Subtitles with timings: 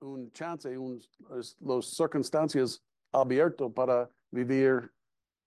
[0.00, 1.00] un chance, un,
[1.60, 4.90] las circunstancias abiertas para vivir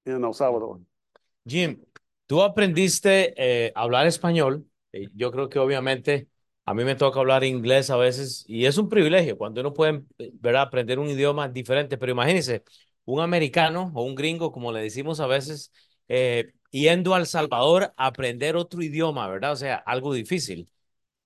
[0.05, 0.81] en El Salvador.
[1.45, 1.82] Jim,
[2.27, 4.67] tú aprendiste eh, a hablar español.
[4.92, 6.30] Eh, Yo creo que obviamente
[6.66, 10.04] a mí me toca hablar inglés a veces y es un privilegio cuando uno puede,
[10.33, 10.63] ¿verdad?
[10.63, 11.97] aprender un idioma diferente.
[11.97, 12.63] Pero imagínese,
[13.05, 15.71] un americano o un gringo, como le decimos a veces,
[16.07, 19.54] eh, yendo a El Salvador a aprender otro idioma, ¿verdad?
[19.54, 20.70] O sea, algo difícil.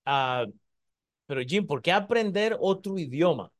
[0.04, 0.46] Ah,
[1.26, 3.52] pero Jim, ¿por qué aprender otro idioma?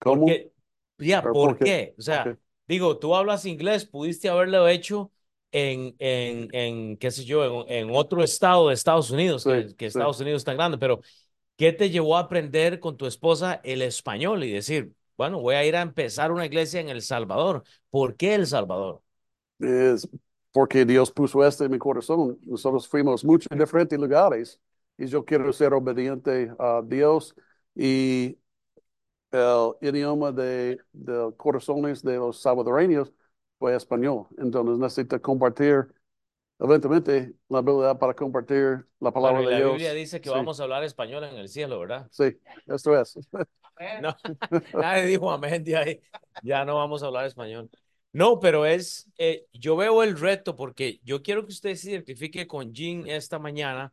[0.00, 0.26] ¿Cómo?
[0.26, 0.52] Porque,
[0.98, 1.60] ya, ¿por ¿por qué?
[1.60, 1.94] qué?
[1.98, 2.36] O sea,
[2.66, 5.12] digo, tú hablas inglés, pudiste haberlo hecho
[5.52, 9.74] en, en, en qué sé yo, en, en otro estado de Estados Unidos, Sí, que,
[9.76, 10.00] que sí.
[10.00, 11.00] Estados Unidos es tan grande, pero
[11.56, 15.64] ¿qué te llevó a aprender con tu esposa el español y decir, bueno, voy a
[15.66, 17.64] ir a empezar una iglesia en El Salvador?
[17.90, 19.02] ¿Por qué El Salvador?
[19.58, 20.08] Es
[20.52, 22.38] porque Dios puso esto en mi corazón.
[22.44, 24.60] Nosotros fuimos muchos diferentes lugares
[24.98, 27.34] y yo quiero ser obediente a Dios
[27.74, 28.38] y
[29.80, 33.12] el idioma de, de corazones de los salvadoreños
[33.58, 34.26] fue español.
[34.38, 35.86] Entonces necesito compartir,
[36.60, 39.72] evidentemente, la habilidad para compartir la palabra Bueno, de la Dios.
[39.72, 42.10] Biblia dice que Sí, vamos a hablar español en el cielo, ¿verdad?
[42.10, 42.24] sí,
[42.66, 43.18] esto es.
[43.96, 44.14] No,
[44.76, 46.00] nadie dijo amén de ahí.
[46.42, 47.70] Ya no vamos a hablar español.
[48.12, 52.46] No, pero es, eh, yo veo el reto porque yo quiero que usted se identifique
[52.46, 53.92] con Jean esta mañana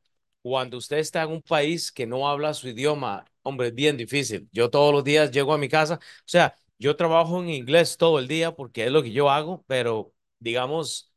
[0.50, 3.26] cuando usted está en un país que no habla su idioma.
[3.42, 4.48] Hombre, es bien difícil.
[4.52, 8.20] Yo todos los días llego a mi casa, o sea, yo trabajo en inglés todo
[8.20, 11.12] el día porque es lo que yo hago, pero digamos,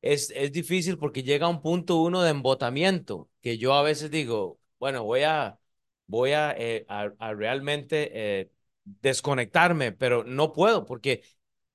[0.00, 4.58] es, es difícil porque llega un punto uno de embotamiento que yo a veces digo,
[4.78, 5.58] bueno, voy a
[6.06, 8.50] voy a, eh, a, a realmente eh,
[8.84, 11.22] desconectarme, pero no puedo porque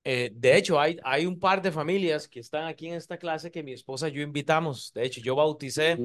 [0.03, 3.51] eh, de hecho hay, hay un par de familias que están aquí en esta clase
[3.51, 4.93] que mi esposa y yo invitamos.
[4.93, 6.03] De hecho, yo bauticé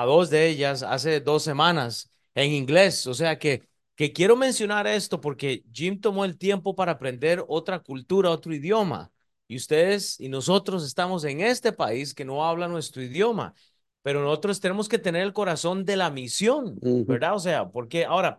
[0.00, 3.06] a dos de ellas hace dos semanas en inglés.
[3.06, 3.62] O sea que,
[3.94, 9.10] que quiero mencionar esto porque Jim tomó el tiempo para aprender otra cultura, otro idioma.
[9.48, 13.54] Y ustedes y nosotros estamos en este país que no habla nuestro idioma
[14.02, 16.84] pero nosotros tenemos que tener el corazón de la misión.
[17.06, 17.34] ¿verdad?
[17.34, 18.38] O sea, porque ahora,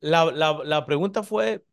[0.00, 1.64] la, la, la pregunta fue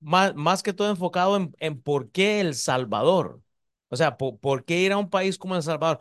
[0.00, 3.42] más, más que todo enfocado en, en por qué El Salvador.
[3.88, 6.00] O sea, por, por qué ir a un país como El Salvador.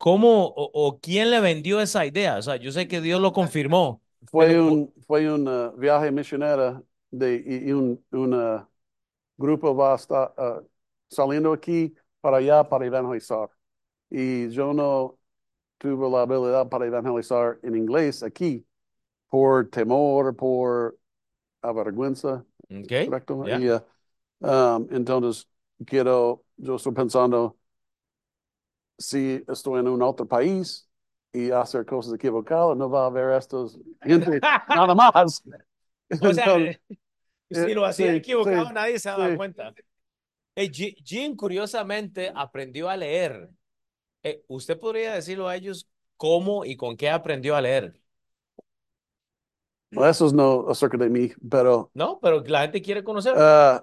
[0.00, 2.38] ¿Cómo o, o quién le vendió esa idea?
[2.38, 4.00] O sea, yo sé que Dios lo confirmó,
[4.30, 8.66] Fue pero un, fue un uh, viaje misionero de, y, un una
[9.36, 10.66] grupo va a estar uh,
[11.10, 13.50] saliendo aquí para allá para evangelizar.
[14.08, 15.18] Y yo no
[15.76, 18.66] tuve la habilidad para evangelizar en inglés aquí
[19.28, 20.98] por temor, por
[21.60, 23.04] avergüenza, ¿ok?
[23.04, 23.44] ¿correcto?
[23.46, 23.58] ¿Ya?
[23.58, 23.82] Y, uh,
[24.40, 25.46] um, entonces
[25.84, 27.59] quiero, yo estoy pensando,
[29.00, 30.90] si estoy en un otro país
[31.32, 35.44] y hacer cosas equivocadas, no va a haber estos gente nada más.
[36.18, 36.70] O sea, Entonces,
[37.50, 39.32] si eh, lo hacía sí, equivocado, sí, nadie se daba sí.
[39.32, 39.74] cuenta.
[40.56, 43.50] Eh, Ji- Jim, curiosamente, aprendió a leer.
[44.24, 48.00] Eh, ¿usted podría decirlo a ellos cómo y con qué aprendió a leer?
[49.94, 53.36] Well, eso es no acerca de mí, pero No, pero la gente quiere conocer.
[53.36, 53.80] uh,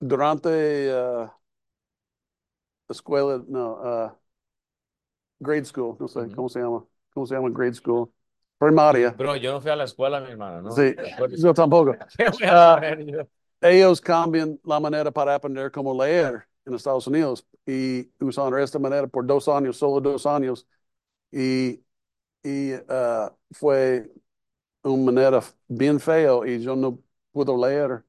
[0.00, 0.48] durante
[0.92, 1.30] uh,
[2.94, 4.10] escuela, no, uh,
[5.40, 6.34] grade school, no sé Ujú.
[6.34, 8.12] cómo se llama, cómo se llama grade school,
[8.58, 9.16] primaria.
[9.16, 10.90] Bro, yo no fui a la escuela, mi hermano, ¿no?
[10.90, 10.94] Sí,
[11.38, 11.96] yo tampoco.
[12.16, 13.28] ¿Qué voy a Ah, saber yo?
[13.60, 19.06] ellos cambian la manera para aprender cómo leer en Estados Unidos y usan esta manera
[19.08, 20.66] por dos años, solo dos años.
[21.32, 21.84] Y,
[22.44, 24.12] y uh, fue
[24.82, 28.04] una manera bien feo y yo no pude leer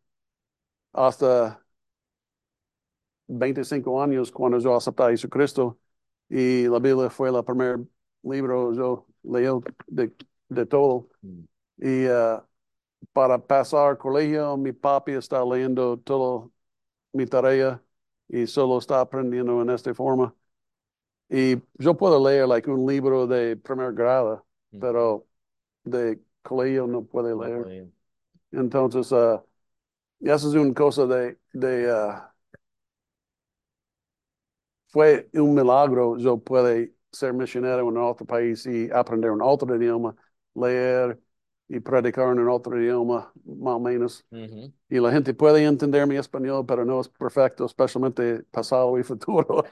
[0.93, 1.63] hasta
[3.29, 5.79] 25 años cuando yo acepté a Jesucristo
[6.29, 7.79] y la Biblia fue el primer
[8.23, 9.45] libro yo leí
[9.87, 10.13] de,
[10.49, 11.09] de todo.
[11.21, 11.43] Mm.
[11.81, 12.41] Y uh,
[13.13, 16.51] para pasar colegio, mi papi está leyendo todo
[17.13, 17.81] mi tarea
[18.27, 20.35] y solo está aprendiendo en esta forma.
[21.29, 24.79] Y yo puedo leer like, un libro de primer grado, Mm.
[24.79, 25.27] pero
[25.83, 27.91] de colegio no puede leer.
[28.51, 29.41] Entonces, uh,
[30.19, 32.29] esa es una cosa de, de uh,
[34.89, 40.15] fue un milagro yo puede ser misionero en otro país y aprender un otro idioma,
[40.55, 41.19] leer
[41.67, 44.25] y predicar en otro idioma, más o menos.
[44.89, 49.63] Y la gente puede entender mi español, pero no es perfecto, especialmente pasado y futuro.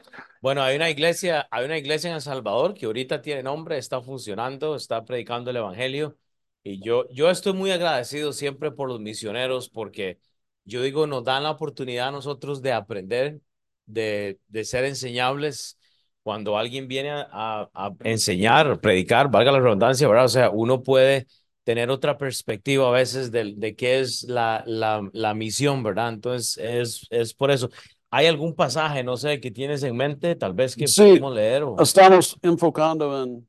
[0.41, 4.01] Bueno, hay una iglesia, hay una iglesia en El Salvador que ahorita tiene nombre, está
[4.01, 6.17] funcionando, está predicando el evangelio.
[6.63, 10.19] Y yo, yo estoy muy agradecido siempre por los misioneros porque
[10.63, 13.41] yo digo, nos dan la oportunidad a nosotros de aprender,
[13.87, 15.79] de, de ser enseñables.
[16.21, 20.25] Cuando alguien viene a, a, a enseñar, predicar, valga la redundancia, ¿verdad?
[20.25, 21.25] O sea, uno puede
[21.63, 26.09] tener otra perspectiva a veces de, de qué es la, la, la misión, ¿verdad?
[26.09, 27.69] Entonces, es, es por eso.
[28.09, 31.63] ¿Hay algún pasaje, no sé, que tienes en mente, tal vez que sí, podemos leer?
[31.63, 31.75] O...
[31.81, 33.47] Estamos enfocando en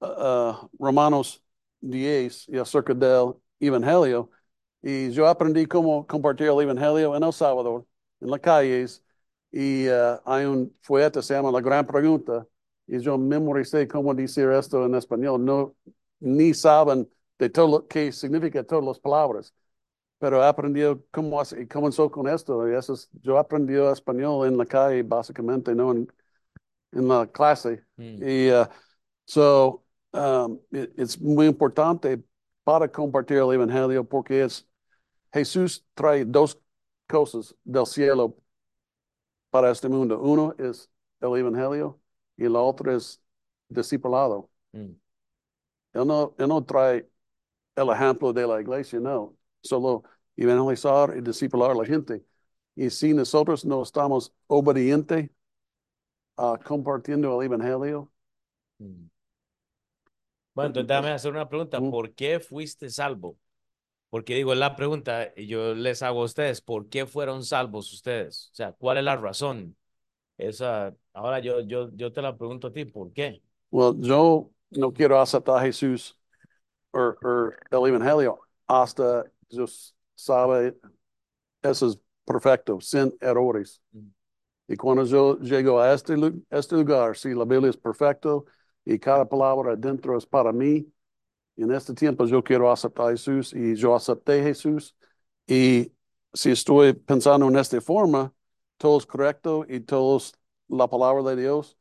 [0.00, 1.42] uh, Romanos
[1.80, 4.30] 10 y acerca del Evangelio.
[4.82, 7.86] Y yo aprendí cómo compartir el Evangelio en El Salvador,
[8.20, 9.03] en las calles.
[9.56, 12.44] Y uh, hay un folleto se llama La Gran Pregunta.
[12.88, 15.44] Y yo memoricé cómo decir esto en español.
[15.44, 15.76] No,
[16.18, 17.08] ni saben
[17.38, 19.54] de todo lo que significa todas las palabras.
[20.18, 22.68] Pero aprendió cómo y comenzó con esto.
[22.68, 26.12] Y eso es, yo aprendí español en la calle, básicamente, no en,
[26.90, 27.84] en la clase.
[27.96, 28.22] Mm.
[28.28, 28.66] Y uh,
[29.24, 32.20] so, um, it, it's muy importante
[32.64, 34.66] para compartir el Evangelio porque es
[35.32, 36.58] Jesús trae dos
[37.06, 38.36] cosas del cielo
[39.54, 40.18] para este mundo.
[40.20, 40.90] Uno es
[41.20, 42.00] el Evangelio
[42.36, 43.22] y la otra es
[43.68, 44.50] discipulado.
[44.72, 44.90] Mm.
[45.92, 47.08] Él, no, él no trae
[47.76, 49.36] el ejemplo de la iglesia, no.
[49.62, 50.02] Solo
[50.36, 52.26] evangelizar y discipular a la gente.
[52.74, 55.30] Y si nosotros no estamos obedientes
[56.36, 58.10] a compartiendo el Evangelio.
[58.78, 59.06] Mm.
[60.52, 61.78] Bueno, entonces déjame hacer una pregunta.
[61.78, 63.38] ¿Por qué fuiste salvo?
[64.14, 68.48] Porque digo, la pregunta, y yo les hago a ustedes, ¿por qué fueron salvos ustedes?
[68.52, 69.76] O sea, ¿cuál es la razón?
[70.38, 73.42] Esa, ahora yo, yo, yo te la pregunto a ti, ¿por qué?
[73.72, 76.16] Well, yo no quiero aceptar a Jesús
[76.92, 77.12] o,
[77.72, 78.38] el Evangelio
[78.68, 80.78] hasta Dios sabe,
[81.60, 83.82] eso es perfecto, sin errores.
[83.90, 84.10] Mm.
[84.68, 86.14] Y cuando yo llego a este,
[86.50, 88.46] este lugar, si la Biblia es perfecto
[88.84, 90.86] y cada palabra dentro es para mí,
[91.62, 94.96] en este tiempo yo quiero aceptar a Jesús y yo acepté a Jesús.
[95.46, 95.92] Y
[96.32, 98.34] si estoy pensando en esta forma,
[98.76, 100.32] todo es correcto y todo es
[100.68, 101.78] la palabra de Dios,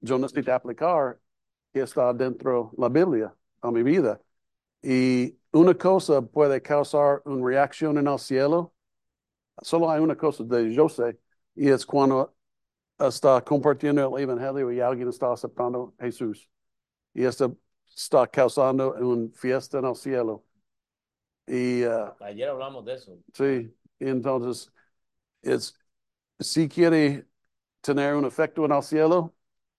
[0.00, 1.20] yo necesito aplicar
[1.72, 4.20] que está dentro de la Biblia a mi vida.
[4.82, 8.74] Y una cosa puede causar una reacción en el cielo.
[9.62, 10.86] Solo hay una cosa de yo
[11.54, 12.34] y es cuando
[12.98, 16.48] está compartiendo el Evangelio y alguien está aceptando Jesús.
[17.14, 17.56] Y esto
[17.98, 20.44] está causando una fiesta en el cielo.
[21.46, 23.18] Y, uh, Ayer hablamos de eso.
[23.34, 24.72] Sí, entonces,
[25.42, 25.76] es,
[26.38, 27.26] si quiere
[27.80, 29.34] tener un efecto en el cielo,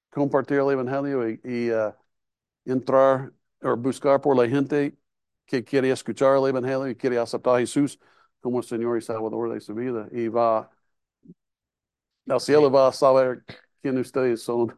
[0.10, 1.94] compartir el Evangelio y, y uh,
[2.66, 3.32] entrar
[3.62, 4.98] o buscar por la gente
[5.46, 8.00] que quiere escuchar el Evangelio y quiere aceptar a Jesús
[8.42, 10.10] como Señor y Salvador de su vida.
[10.12, 10.70] Y va,
[12.26, 13.46] el cielo va a saber
[13.82, 14.78] quién ustedes son.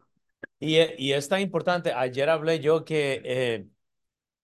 [0.60, 3.66] Y, y es tan importante, ayer hablé yo que, eh,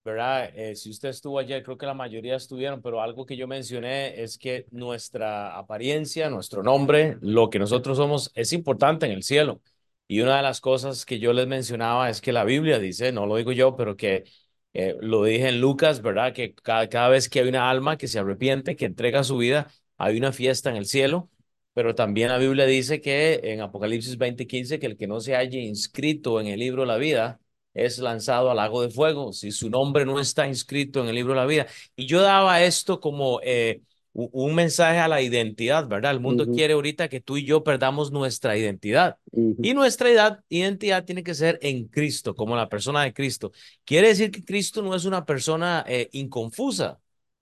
[0.05, 0.51] ¿verdad?
[0.55, 4.23] Eh, si usted estuvo ayer, creo que la mayoría estuvieron, pero algo que yo mencioné
[4.23, 9.63] es que nuestra apariencia, nuestro nombre, lo que nosotros somos, es importante en el cielo.
[10.09, 13.27] Y una de las cosas que yo les mencionaba es que la Biblia dice, no
[13.27, 14.25] lo digo yo, pero que
[14.73, 16.33] eh, lo dije en Lucas, ¿verdad?
[16.33, 19.69] Que cada, cada vez que hay una alma que se arrepiente, que entrega su vida,
[19.99, 21.31] hay una fiesta en el cielo.
[21.79, 25.61] Pero también la Biblia dice que en Apocalipsis 20:15 que el que no se haya
[25.61, 27.41] inscrito en el libro de la vida
[27.73, 31.35] es lanzado al lago de fuego, si su nombre no está inscrito en el libro
[31.35, 31.69] de la vida.
[31.95, 33.83] Y yo daba esto como eh,
[34.13, 36.11] un mensaje a la identidad, ¿verdad?
[36.11, 39.17] El mundo quiere ahorita que tú y yo perdamos nuestra identidad.
[39.31, 43.53] Y nuestra identidad tiene que ser en Cristo, como la persona de Cristo.
[43.85, 46.99] Quiere decir que Cristo no es una persona eh, inconfusa.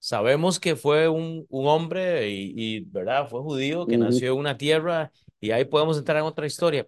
[0.07, 3.29] Sabemos que fue un, un hombre y, ¿verdad?
[3.29, 5.11] Fue judío, que nació en una tierra
[5.41, 6.87] y ahí podemos entrar en otra historia.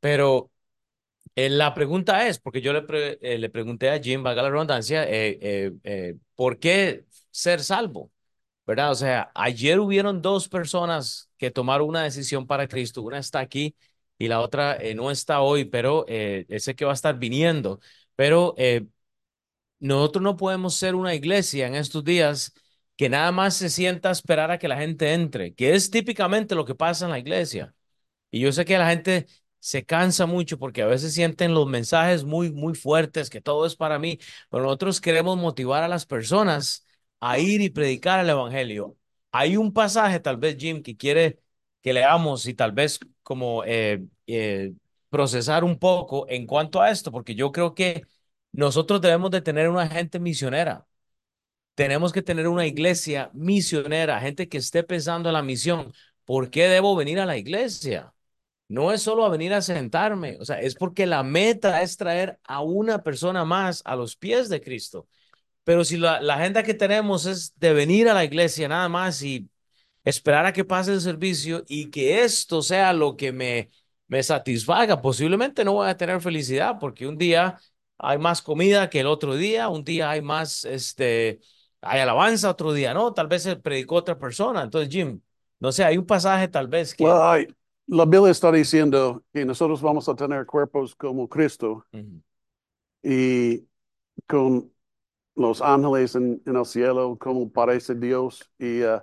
[0.00, 0.50] Pero
[1.36, 2.84] eh, la pregunta es, porque yo le,
[3.20, 5.06] eh, le pregunté a Jim, valga la redundancia,
[6.36, 8.10] ¿por qué ser salvo?
[8.66, 8.92] ¿verdad?
[8.92, 13.02] O sea, ayer hubieron dos personas que tomaron una decisión para Cristo.
[13.02, 13.74] Una está aquí
[14.18, 17.80] y la otra eh, no está hoy, pero eh, ese que va a estar viniendo.
[18.16, 18.86] Pero eh,
[19.82, 22.52] nosotros no podemos ser una iglesia en estos días
[22.96, 26.54] que nada más se sienta a esperar a que la gente entre, que es típicamente
[26.54, 27.74] lo que pasa en la iglesia.
[28.30, 29.26] Y yo sé que la gente
[29.58, 33.76] se cansa mucho porque a veces sienten los mensajes muy, muy fuertes, que todo es
[33.76, 34.18] para mí,
[34.50, 36.86] pero nosotros queremos motivar a las personas
[37.20, 38.96] a ir y predicar el Evangelio.
[39.32, 41.40] Hay un pasaje, tal vez, Jim, que quiere
[41.82, 44.72] que leamos y tal vez como eh, eh,
[45.08, 48.02] procesar un poco en cuanto a esto, porque yo creo que
[48.52, 50.86] nosotros debemos de tener una gente misionera.
[51.74, 55.92] Tenemos que tener una iglesia misionera, gente que esté pensando en la misión.
[56.24, 58.14] ¿Por qué debo venir a la iglesia?
[58.68, 62.38] No es solo a venir a sentarme, o sea, es porque la meta es traer
[62.44, 65.08] a una persona más a los pies de Cristo.
[65.64, 69.22] Pero si la, la agenda que tenemos es de venir a la iglesia nada más
[69.22, 69.48] y
[70.04, 73.70] esperar a que pase el servicio y que esto sea lo que me,
[74.08, 77.58] me satisfaga, posiblemente no voy a tener felicidad porque un día
[77.98, 81.40] hay más comida que el otro día, un día hay más, este,
[81.80, 84.62] hay alabanza, otro día no, tal vez se predicó otra persona.
[84.62, 85.20] Entonces, Jim,
[85.60, 87.04] no sé, hay un pasaje tal vez que...
[87.04, 87.48] Well, hay-
[87.86, 92.22] la Biblia está diciendo que nosotros vamos a tener cuerpos como Cristo Ujú,
[93.02, 93.66] y
[94.28, 94.72] con
[95.36, 98.50] los ángeles en, en el cielo, como parece Dios.
[98.58, 99.00] Y eh,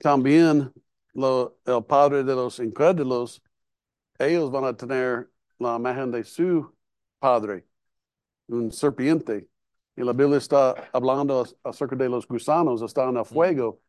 [0.00, 0.72] también
[1.14, 3.42] lo- el Padre de los incrédulos,
[4.18, 6.74] ellos van a tener la imagen de su
[7.20, 7.66] Padre,
[8.52, 9.48] un serpiente.
[9.96, 13.80] Y la Biblia está hablando acerca de los gusanos, están en el fuego,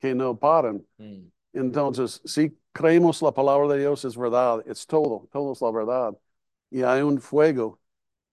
[0.00, 0.86] que no paran.
[0.98, 5.70] mm, Entonces, si creemos la palabra de Dios es verdad, es todo, todo es la
[5.70, 6.18] verdad.
[6.70, 7.80] Y hay un fuego.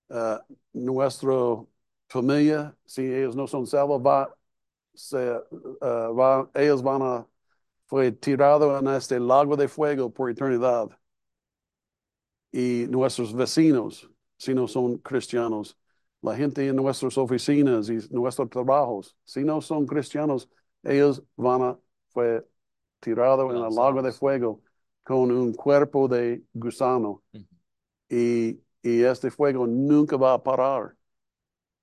[0.10, 0.38] Uh,
[0.74, 1.32] nuestra
[2.10, 4.36] familia, si ellos no son salvos, va,
[4.94, 5.18] se,
[5.52, 7.28] uh, va, ellos van a,
[7.88, 10.90] fue tirado en este lago de fuego por eternidad.
[12.52, 14.10] Y nuestros vecinos,
[14.40, 15.80] si no son cristianos,
[16.24, 20.50] la gente en nuestras oficinas y nuestros trabajos, si no son cristianos,
[20.84, 21.80] ellos van a,
[22.10, 22.48] fue
[23.02, 24.64] tirado en el lago de fuego
[25.04, 27.24] con un cuerpo de gusano
[28.10, 30.96] y, y este fuego nunca va a parar.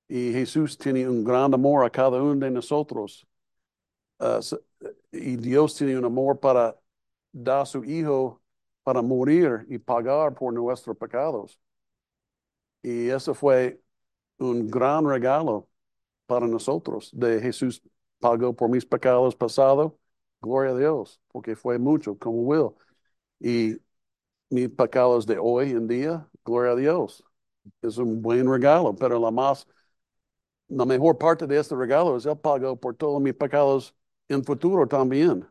[0.08, 3.26] Y Jesús tiene un gran amor a cada uno de nosotros.
[4.20, 4.56] Uh, s-
[5.12, 6.76] y Dios tiene un amor para
[7.32, 8.42] dar a su Hijo
[8.84, 11.60] para morir y pagar por nuestros pecados.
[12.82, 13.80] Y eso fue
[14.38, 15.68] un gran regalo
[16.26, 17.82] para nosotros de Jesús
[18.20, 19.92] pagó por mis pecados pasados.
[20.40, 22.70] Gloria a Dios, porque fue mucho, como Will.
[23.40, 23.78] Y
[24.50, 27.24] mis pecados de hoy en día, gloria a Dios.
[27.82, 29.66] Es un buen regalo, pero la más,
[30.68, 33.94] la mejor parte de este regalo es Él pagó por todos mis pecados
[34.28, 35.46] en futuro también.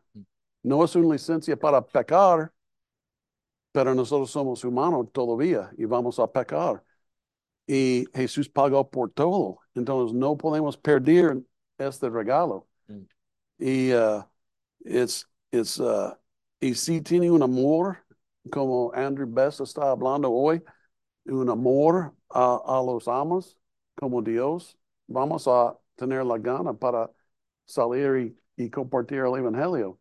[0.62, 2.52] No es una licencia para pecar,
[3.72, 6.82] pero nosotros somos humanos todavía y vamos a pecar.
[7.66, 9.58] Y Jesús pagó por todo.
[9.74, 11.42] Entonces no podemos perder
[11.78, 12.66] este regalo.
[12.86, 13.02] Mm.
[13.58, 14.22] Y uh,
[14.84, 16.14] it's, it's, uh,
[16.60, 17.98] y si tiene un amor,
[18.50, 20.62] como Andrew Best está hablando hoy,
[21.24, 23.56] un amor a, a los amos
[23.96, 27.10] como Dios, vamos a tener la gana para
[27.64, 29.98] salir y, y compartir el Evangelio.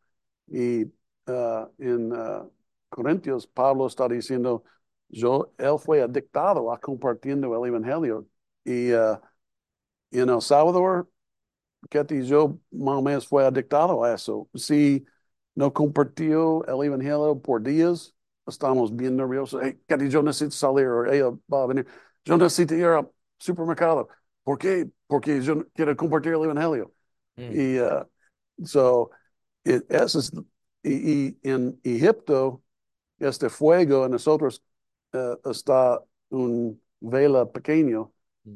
[0.48, 0.84] Y
[1.28, 2.52] uh, en uh,
[2.90, 4.64] Corintios, Pablo está diciendo,
[5.10, 8.28] yo, él fue adictado a compartiendo el Evangelio.
[8.64, 9.20] Y uh,
[10.12, 11.10] en El Salvador,
[11.90, 14.50] Ketty y yo más o menos fue adictado a eso.
[14.56, 15.06] Si
[15.54, 18.16] no compartió el Evangelio por días,
[18.48, 19.62] estamos bien nerviosos.
[19.64, 21.88] Hey, Ketty, yo necesito salir, o ella va a venir.
[22.24, 24.08] Yo necesito ir al supermercado.
[24.44, 24.90] ¿Por qué?
[25.08, 26.94] Porque yo quiero compartir el Evangelio.
[27.36, 27.52] Mm.
[27.54, 29.12] Y uh, so,
[29.64, 30.32] it, eso es,
[30.84, 32.64] y, y en Egipto,
[33.20, 34.64] este fuego en nosotros
[35.14, 38.12] uh, está un vela pequeño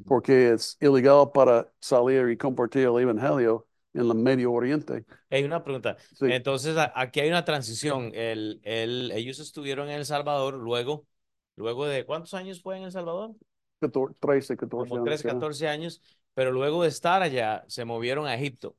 [0.05, 5.05] porque es ilegal para salir y compartir el Evangelio en el Medio Oriente.
[5.29, 5.97] Hay una pregunta.
[6.13, 8.11] Sí, Entonces, aquí hay una transición.
[8.13, 11.07] El, el, ellos estuvieron en El Salvador luego,
[11.55, 13.31] luego de ¿cuántos años fue en El Salvador?
[13.79, 15.21] 14, 13, 14 Como años.
[15.21, 15.33] 13, ya.
[15.33, 16.01] 14 años,
[16.33, 18.75] pero luego de estar allá se movieron a Egipto.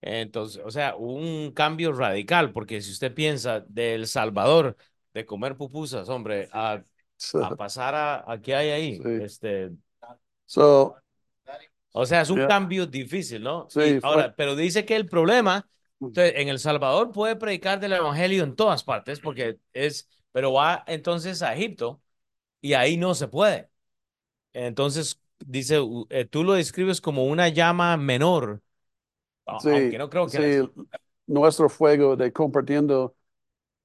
[0.00, 4.76] Entonces, o sea, un cambio radical, porque si usted piensa de El Salvador,
[5.12, 6.82] de comer pupusas, hombre, a,
[7.38, 9.08] a pasar a, a qué hay ahí, Sí.
[9.16, 9.70] este,
[10.46, 10.96] So,
[11.92, 12.46] o sea, es un Yeah.
[12.46, 13.72] cambio difícil, ¿no?
[13.74, 15.68] Sí, Y fue- ahora, pero dice que el problema,
[16.00, 20.84] entonces, en El Salvador puede predicar del evangelio en todas partes, porque es, pero va
[20.86, 22.02] entonces a Egipto
[22.60, 23.70] y ahí no se puede.
[24.54, 25.78] Entonces, dice,
[26.10, 28.62] eh, tú lo describes como una llama menor,
[29.46, 30.60] a- sí, aunque no creo que sí,
[31.26, 33.16] nuestro fuego de compartiendo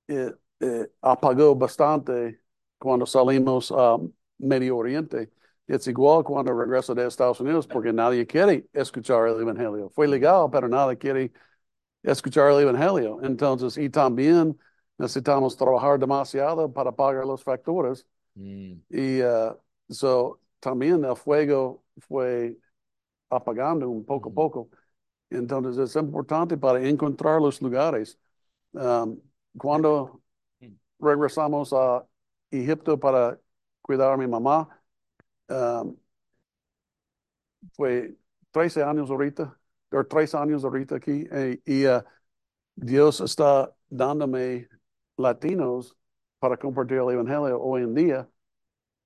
[0.10, 2.42] eh, eh, apagó bastante
[2.84, 3.98] cuando salimos a
[4.38, 5.32] Medio Oriente.
[5.68, 9.90] Es igual cuando regreso de Estados Unidos porque nadie quiere escuchar el Evangelio.
[9.92, 11.32] Fue legal, pero nadie quiere
[12.04, 13.20] escuchar el Evangelio.
[13.24, 14.60] Entonces, y también
[14.98, 18.08] necesitamos trabajar demasiado para pagar los factores.
[18.38, 19.58] Mm, Y uh,
[19.90, 22.58] so, también el fuego fue
[23.30, 24.36] apagando un poco a Ujú.
[24.36, 24.70] poco.
[25.30, 28.20] Entonces es importante para encontrar los lugares.
[28.74, 29.20] Um,
[29.58, 30.22] cuando
[30.62, 30.78] Mm.
[31.00, 32.06] regresamos a
[32.62, 33.40] Egipto para
[33.82, 34.70] cuidar a mi mamá,
[35.50, 35.98] um,
[37.76, 38.16] fue
[38.52, 39.58] 13 años ahorita,
[39.92, 42.02] o 3 años ahorita aquí, eh, y uh,
[42.76, 44.70] Dios está dándome
[45.18, 45.98] latinos
[46.40, 48.30] para compartir el Evangelio hoy en día.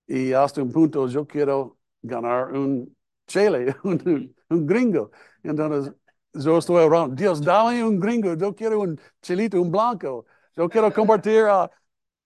[0.07, 2.95] Y hasta un punto yo quiero ganar un
[3.27, 5.11] chile, un, un gringo.
[5.43, 5.93] Entonces
[6.33, 10.25] yo estoy hablando, Dios, dame un gringo, yo quiero un chilito, un blanco.
[10.55, 11.41] Yo quiero compartir.
[11.45, 11.71] a-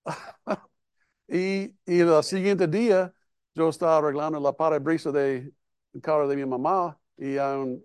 [1.31, 3.13] y, y el siguiente día
[3.55, 5.55] yo estaba arreglando la parabrisa del
[6.03, 7.79] carro de mi mamá y hay una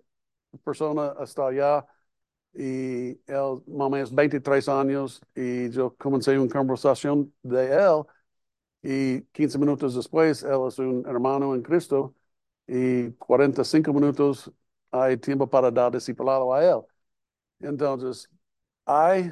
[0.63, 1.85] persona está allá
[2.53, 8.03] y él, mamá es 23 años y yo comencé una conversación de él
[8.83, 12.15] y 15 minutos después él es un hermano en Cristo
[12.67, 14.51] y 45 minutos
[14.91, 16.81] hay tiempo para dar discipulado a él.
[17.59, 18.29] Entonces,
[18.85, 19.31] hay,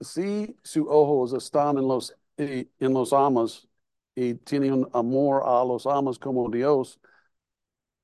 [0.00, 3.68] si sus ojos están en los, en los amas
[4.14, 7.00] y tienen un amor a los amas como Dios,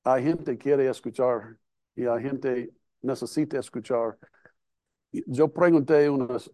[0.04, 1.56] hay gente que quiere escuchar
[1.94, 2.72] y hay gente
[3.02, 4.18] necesita escuchar.
[5.12, 6.12] Yo pregunté en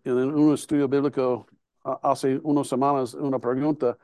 [0.08, 1.46] un estudio bíblico
[2.02, 3.96] hace unas semanas una pregunta,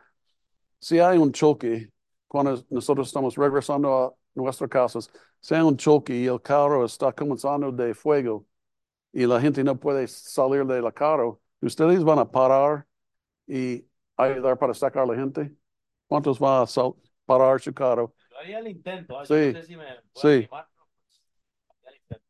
[0.78, 1.90] si hay un choque
[2.28, 5.10] cuando nosotros estamos regresando a nuestras casas,
[5.40, 8.46] si hay un choque y el carro está comenzando de fuego
[9.12, 12.86] y la gente no puede salir del carro, ¿ustedes van a parar
[13.46, 13.84] y
[14.16, 15.54] ayudar para sacar a la gente?
[16.06, 16.66] ¿Cuántos van a
[17.24, 18.14] parar su carro?
[18.30, 19.22] Yo haría el intento.
[19.22, 19.26] ¿eh?
[19.26, 19.84] Sí, no sé si me
[20.14, 20.28] sí.
[20.28, 20.88] animar, pero,
[21.82, 22.24] pues, intento.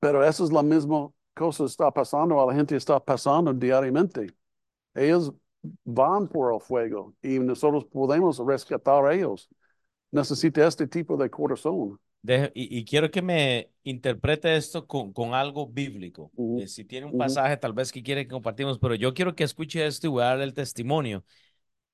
[0.00, 4.26] Pero esa es la misma cosa que está pasando, a la gente está pasando diariamente.
[4.94, 5.32] Ellos
[5.84, 9.48] van por el fuego y nosotros podemos rescatar a ellos.
[10.10, 11.98] Necesita este tipo de corazón.
[12.22, 16.32] Deje- y, y quiero que me interprete esto con, con algo bíblico.
[16.36, 19.34] Ujú, Eh, si tiene un pasaje tal vez que quiere que compartimos, pero yo quiero
[19.34, 21.24] que escuche esto y voy a dar el testimonio.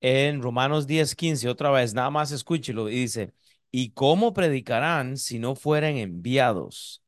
[0.00, 3.34] En Romanos 10, 15, otra vez, nada más escúchelo, y dice,
[3.72, 7.02] ¿y cómo predicarán si no fueren enviados?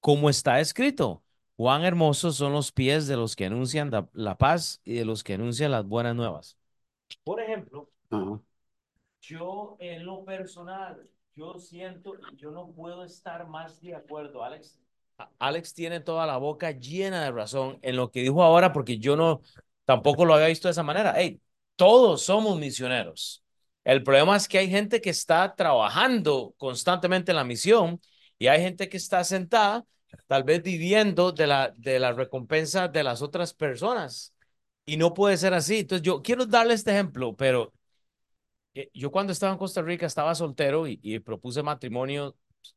[0.00, 1.24] Como está escrito,
[1.56, 5.24] cuán hermosos son los pies de los que anuncian la, la paz y de los
[5.24, 6.58] que anuncian las buenas nuevas.
[7.22, 8.40] Por ejemplo, Ajá.
[9.20, 14.78] yo en lo personal, yo siento, yo no puedo estar más de acuerdo, Alex.
[15.38, 19.16] Alex tiene toda la boca llena de razón en lo que dijo ahora, porque yo
[19.16, 19.42] no,
[19.84, 21.14] tampoco lo había visto de esa manera.
[21.16, 21.40] Hey,
[21.76, 23.42] todos somos misioneros.
[23.84, 28.00] El problema es que hay gente que está trabajando constantemente en la misión
[28.38, 29.84] y hay gente que está sentada,
[30.26, 34.34] tal vez viviendo de la, de la recompensa de las otras personas.
[34.86, 35.80] Y no puede ser así.
[35.80, 37.72] Entonces, yo quiero darle este ejemplo, pero
[38.74, 42.36] eh, yo cuando estaba en Costa Rica estaba soltero y, propuse matrimonio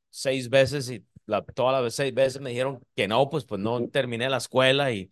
[0.10, 3.88] seis veces y la, todas las seis veces me dijeron que no, pues, pues no
[3.90, 5.10] terminé la escuela y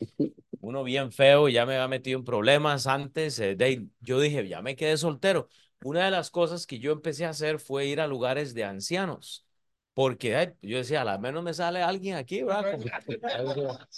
[0.62, 3.40] uno bien feo y ya me había metido en problemas antes.
[3.40, 5.50] eh, de yo dije, ya me quedé soltero.
[5.84, 9.46] Una de las cosas que yo empecé a hacer fue ir a lugares de ancianos,
[9.94, 12.42] porque ay, yo decía, a lo menos me sale alguien aquí,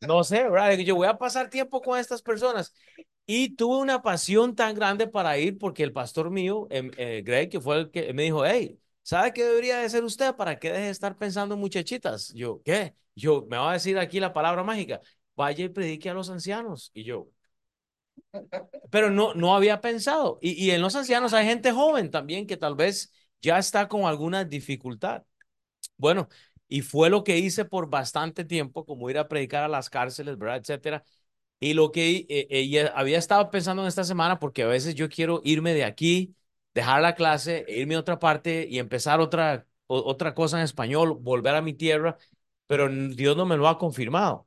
[0.00, 0.78] no sé, ¿verdad?
[0.78, 2.72] Yo voy a pasar tiempo con estas personas.
[3.26, 7.48] Y tuve una pasión tan grande para ir porque el pastor mío, em, eh, Greg,
[7.50, 10.70] que fue el que me dijo, hey, ¿sabe qué debería de ser usted para que
[10.70, 12.32] deje de estar pensando en muchachitas?
[12.34, 12.94] Yo, ¿qué?
[13.14, 15.00] Yo, me va a decir aquí la palabra mágica,
[15.36, 16.90] vaya y predique a los ancianos.
[16.92, 17.28] Y yo,
[18.90, 20.38] pero no, no había pensado.
[20.40, 24.04] Y, y en los ancianos hay gente joven también que tal vez ya está con
[24.04, 25.22] alguna dificultad.
[25.96, 26.28] Bueno,
[26.68, 30.38] y fue lo que hice por bastante tiempo, como ir a predicar a las cárceles,
[30.38, 30.58] ¿verdad?
[30.58, 31.04] Etcétera.
[31.64, 35.08] Y lo que eh, ella había estado pensando en esta semana, porque a veces yo
[35.08, 36.36] quiero irme de aquí,
[36.74, 41.14] dejar la clase, e irme a otra parte y empezar otra, otra cosa en español,
[41.20, 42.18] volver a mi tierra,
[42.66, 44.46] pero Dios no me lo ha confirmado.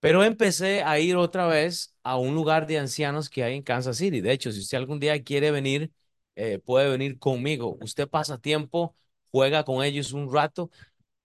[0.00, 3.96] Pero empecé a ir otra vez a un lugar de ancianos que hay en Kansas
[3.96, 4.20] City.
[4.20, 5.92] De hecho, si usted algún día quiere venir,
[6.36, 7.78] eh, puede venir conmigo.
[7.80, 8.94] Usted pasa tiempo,
[9.30, 10.70] juega con ellos un rato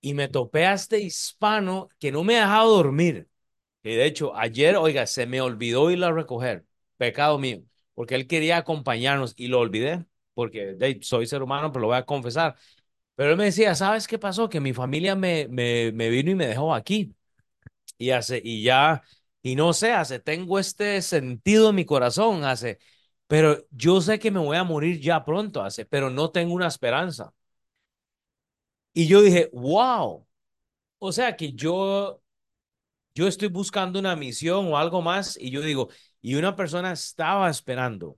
[0.01, 3.29] y me topé a este hispano que no me ha dejado dormir.
[3.83, 6.65] Y de hecho, ayer, oiga, se me olvidó irlo a recoger.
[6.97, 7.59] Pecado mío,
[7.93, 12.05] porque él quería acompañarnos y lo olvidé, porque soy ser humano, pero lo voy a
[12.05, 12.55] confesar.
[13.15, 14.49] Pero él me decía, ¿sabes qué pasó?
[14.49, 17.15] Que mi familia me, me, me vino y me dejó aquí.
[17.97, 19.03] Y hace, y ya,
[19.41, 22.79] y no sé, hace, tengo este sentido en mi corazón, hace,
[23.27, 26.67] pero yo sé que me voy a morir ya pronto, hace, pero no tengo una
[26.67, 27.33] esperanza.
[28.93, 30.27] Y yo dije, wow,
[30.99, 32.21] o sea que yo
[33.15, 35.89] yo estoy buscando una misión o algo más y yo digo,
[36.21, 38.17] y una persona estaba esperando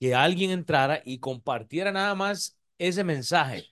[0.00, 3.66] que alguien entrara y compartiera nada más ese mensaje.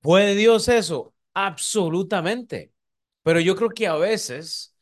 [0.00, 1.14] ¿Puede Dios eso?
[1.34, 2.72] Absolutamente.
[3.22, 4.74] Pero yo creo que a veces,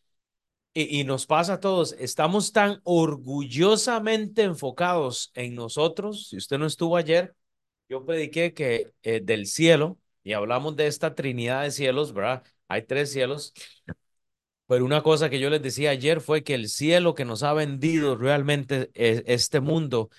[0.74, 6.28] y, y nos pasa a todos, estamos tan orgullosamente enfocados en nosotros.
[6.30, 7.34] Si usted no estuvo ayer,
[7.88, 12.44] yo prediqué que eh, del cielo, y hablamos de esta trinidad de cielos, ¿verdad?
[12.68, 13.54] Hay tres cielos.
[14.66, 17.52] Pero una cosa que yo les decía ayer fue que el cielo que nos ha
[17.52, 20.10] vendido realmente es- este mundo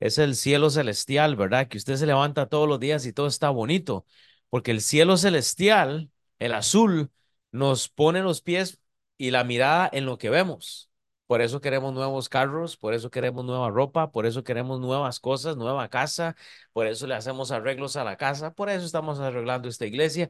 [0.00, 1.68] es el cielo celestial, ¿verdad?
[1.68, 4.04] Que usted se levanta todos los días y todo está bonito,
[4.50, 7.10] porque el cielo celestial, el azul,
[7.52, 8.78] nos pone los pies
[9.16, 10.90] y la mirada en lo que vemos.
[11.26, 15.56] Por eso queremos nuevos carros, por eso queremos nueva ropa, por eso queremos nuevas cosas,
[15.56, 16.36] nueva casa,
[16.72, 20.28] por eso le hacemos arreglos a la casa, por eso estamos arreglando esta iglesia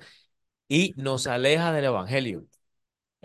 [0.68, 2.46] y nos aleja del evangelio.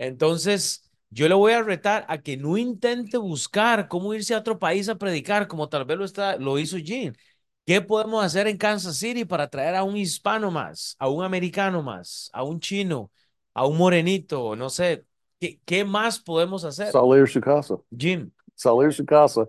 [0.00, 4.58] Entonces, yo le voy a retar a que no intente buscar cómo irse a otro
[4.58, 7.14] país a predicar, como tal vez lo, está, lo hizo Jean.
[7.66, 11.82] ¿Qué podemos hacer en Kansas City para traer a un hispano más, a un americano
[11.82, 13.12] más, a un chino,
[13.54, 15.04] a un morenito, no sé?
[15.38, 16.88] ¿Qué, qué más podemos hacer?
[16.92, 17.76] Salir su casa.
[17.96, 19.48] Jim, Salir su casa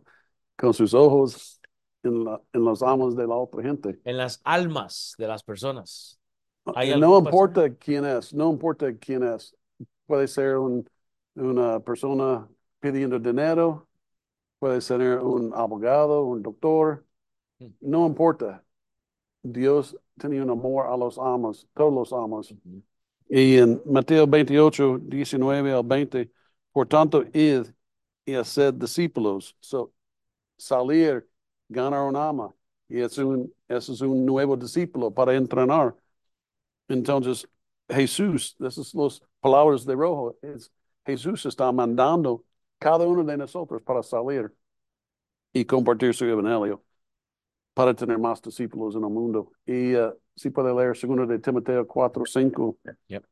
[0.57, 1.61] con sus ojos
[2.03, 3.99] en, la, en los amos de la otra gente.
[4.03, 6.19] en las almas de las personas.
[6.73, 9.55] ¿Hay Y algún no importa quién es, no importa quién es.
[10.11, 10.85] Puede ser un-
[11.35, 12.45] una persona
[12.81, 13.87] pidiendo dinero,
[14.59, 17.05] puede ser un abogado, un doctor,
[17.59, 17.67] Mm.
[17.81, 18.65] no importa.
[19.43, 22.53] Dios tenía un amor a los amos, todos los amos.
[23.29, 26.31] Y en Mateo 28, 19 al 20,
[26.73, 27.67] por tanto, id
[28.25, 29.55] y haced discípulos.
[29.61, 29.93] So,
[30.57, 31.29] salir,
[31.69, 32.55] ganar un ama.
[32.89, 35.95] Y es un, es un nuevo discípulo para entrenar.
[36.87, 37.47] Entonces,
[37.89, 40.71] Jesús, esas son las palabras de rojo, es,
[41.05, 42.45] Jesús está mandando
[42.79, 44.53] cada uno de nosotros para salir
[45.53, 46.83] y compartir su evangelio,
[47.73, 49.51] para tener más discípulos en el mundo.
[49.65, 52.77] Y eh, si puede leer segundo de Timoteo 4, 5.
[53.07, 53.25] Yep.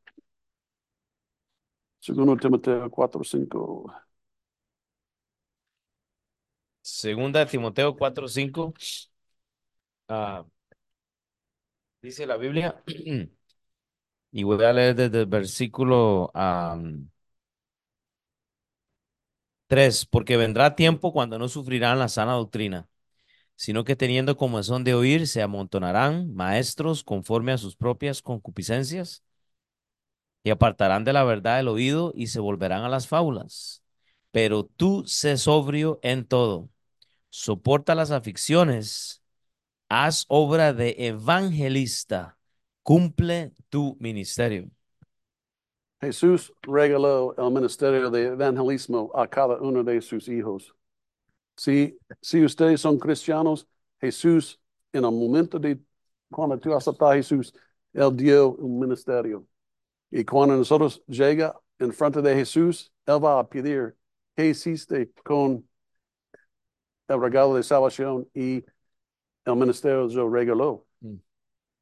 [2.00, 3.92] Segundo de Timoteo 4, 5.
[6.82, 8.74] Segunda de Timoteo 4, 5.
[10.08, 10.44] ah,
[12.02, 12.82] dice la Biblia.
[14.32, 16.30] Y voy a leer desde el versículo
[19.68, 20.06] 3.
[20.06, 22.88] Porque vendrá tiempo cuando no sufrirán la sana doctrina,
[23.56, 29.24] sino que teniendo comezón de oír, se amontonarán maestros conforme a sus propias concupiscencias
[30.42, 33.82] y apartarán de la verdad el oído y se volverán a las fábulas.
[34.30, 36.70] Pero tú sé sobrio en todo,
[37.30, 39.22] soporta las aflicciones,
[39.90, 42.38] haz obra de evangelista,
[42.82, 44.70] cumple tu ministerio.
[46.00, 50.74] Jesús regaló el ministerio de evangelismo a cada uno de sus hijos.
[51.56, 53.68] Si, si ustedes son cristianos,
[54.00, 54.58] Jesús,
[54.92, 55.78] en el momento de
[56.30, 57.54] cuando tú aceptas a Jesús,
[57.92, 59.46] Él dio un ministerio.
[60.10, 63.96] Y cuando nosotros llega en frente de Jesús, Él va a pedir,
[64.34, 65.68] ¿qué hiciste con
[67.08, 68.64] el regalo de salvación y
[69.44, 70.86] el ministerio yo regaló?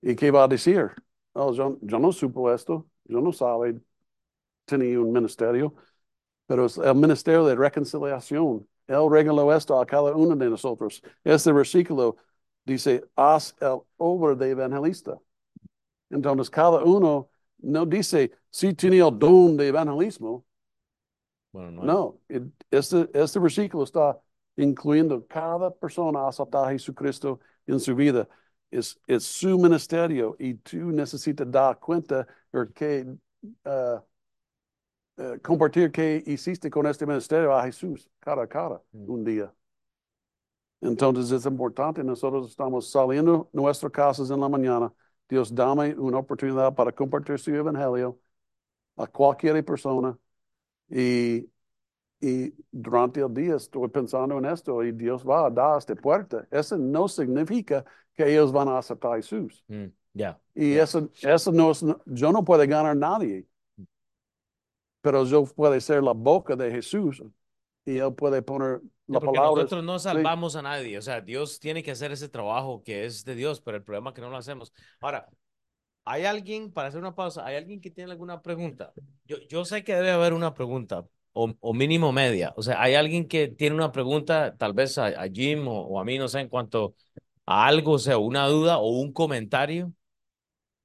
[0.03, 0.91] ¿Y qué va a decir?
[1.33, 3.81] Oh, yo, yo no supo esto, yo no sabe,
[4.67, 5.75] tenía un ministerio,
[6.47, 8.69] pero es el ministerio de reconciliación.
[8.89, 11.03] Él regaló esto a cada uno de nosotros.
[11.25, 12.17] Este versículo
[12.65, 15.19] dice, haz el obra de evangelista.
[16.11, 20.47] Entonces, cada uno no dice, sí tenía el don de evangelismo.
[21.53, 22.21] Bueno, no No,
[22.71, 24.21] este, este versículo está
[24.57, 28.29] incluyendo cada persona a aceptar a Jesucristo en su vida.
[28.70, 32.26] Es, es su ministerio y tú necesitas dar cuenta
[32.74, 33.07] que
[33.64, 34.00] uh,
[35.16, 39.11] uh, compartir qué hiciste con este ministerio a Jesús cara a cara Mm.
[39.11, 39.54] un día.
[40.81, 44.92] Entonces es importante, nosotros estamos saliendo de nuestras casas en la mañana.
[45.28, 48.18] Dios dame una oportunidad para compartir su evangelio
[48.96, 50.18] a cualquier persona
[50.90, 51.50] y,
[52.20, 56.46] y durante el día estoy pensando en esto y Dios va a dar esta puerta.
[56.50, 57.85] Eso no significa
[58.18, 59.64] que ellos van a aceptar a Jesús.
[59.68, 60.40] Mm, ya.
[60.54, 60.83] Y Ya.
[60.83, 63.46] eso, eso no es, yo no puedo ganar a nadie,
[65.00, 67.22] pero yo puedo ser la boca de Jesús
[67.85, 69.62] y él puede poner Sí, la porque palabra.
[69.62, 73.24] nosotros no salvamos a nadie, o sea, Dios tiene que hacer ese trabajo que es
[73.24, 74.72] de Dios, pero el problema es que no lo hacemos.
[75.00, 75.26] Ahora,
[76.04, 78.92] ¿hay alguien, para hacer una pausa, ¿hay alguien que tiene alguna pregunta?
[79.26, 82.94] Yo, yo sé que debe haber una pregunta, o, o mínimo media, o sea, ¿hay
[82.96, 86.28] alguien que tiene una pregunta, tal vez a, a Jim o, o a mí, no
[86.28, 86.94] sé, en cuanto
[87.49, 89.93] a algo, o sea, una duda o un comentario?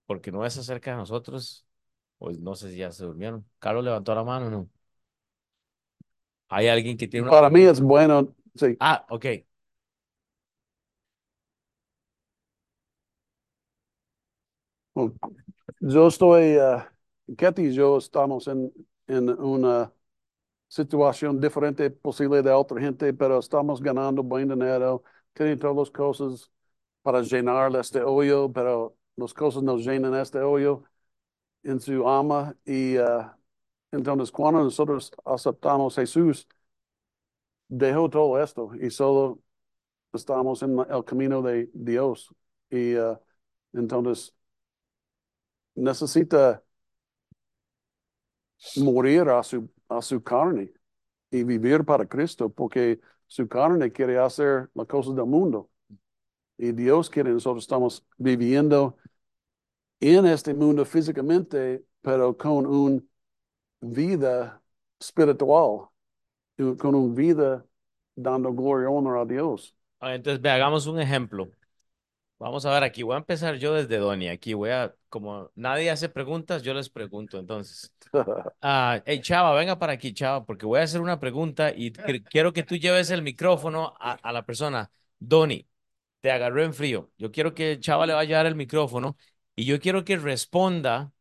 [0.05, 1.65] Porque no es acerca de nosotros,
[2.17, 3.47] pues no sé si ya se durmieron.
[3.59, 4.69] Carlos levantó la mano, ¿no?
[6.49, 8.77] ¿Hay alguien que tiene una Para mí es bueno, sí.
[8.79, 9.25] Ah, ok.
[15.79, 16.81] Yo estoy, uh,
[17.37, 18.71] Ketty y yo estamos en,
[19.07, 19.91] en una
[20.69, 26.51] situación diferente posible de otra gente, pero estamos ganando buen dinero, tienen todas las cosas
[27.01, 30.83] para llenar este hoyo, pero las cosas nos llenan este hoyo
[31.63, 33.31] en su alma y uh,
[33.91, 36.47] entonces cuando nosotros aceptamos a Jesús,
[37.67, 39.39] dejó todo esto y solo
[40.13, 42.33] estamos en el camino de Dios.
[42.69, 43.19] Y uh,
[43.73, 44.33] entonces
[45.75, 46.63] necesita
[48.77, 50.73] morir a su, a su carne
[51.31, 52.99] y vivir para Cristo, porque
[53.33, 55.67] su carne quiere hacer las cosas del mundo.
[56.55, 58.95] Y Dios quiere, nosotros estamos viviendo
[59.99, 63.01] en este mundo físicamente, pero con una
[63.81, 64.61] vida
[64.99, 65.87] espiritual,
[66.77, 67.65] con una vida
[68.15, 69.75] dando gloria y honor a Dios.
[69.99, 71.49] Entonces, ve, hagamos un ejemplo.
[72.43, 74.29] Vamos a ver aquí, voy a empezar yo desde Donnie.
[74.29, 77.39] Aquí voy a, como nadie hace preguntas, yo les pregunto.
[77.39, 77.93] Entonces,
[78.61, 82.25] ah, hey, Chava, venga para aquí, Chava, porque voy a hacer una pregunta y qu-
[82.29, 84.91] quiero que tú lleves el micrófono a, a la persona.
[85.19, 85.67] Donnie,
[86.21, 87.11] te agarró en frío.
[87.17, 89.17] Yo quiero que Chava le vaya a dar el micrófono
[89.55, 91.13] y yo quiero que responda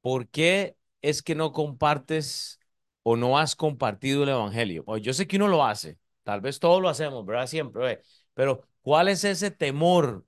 [0.00, 2.60] por qué es que no compartes
[3.02, 4.84] o no has compartido el evangelio.
[4.86, 7.46] O yo sé que uno lo hace, tal vez todos lo hacemos, ¿verdad?
[7.46, 8.02] Siempre, ¿ve?
[8.34, 10.24] pero ¿cuál es ese temor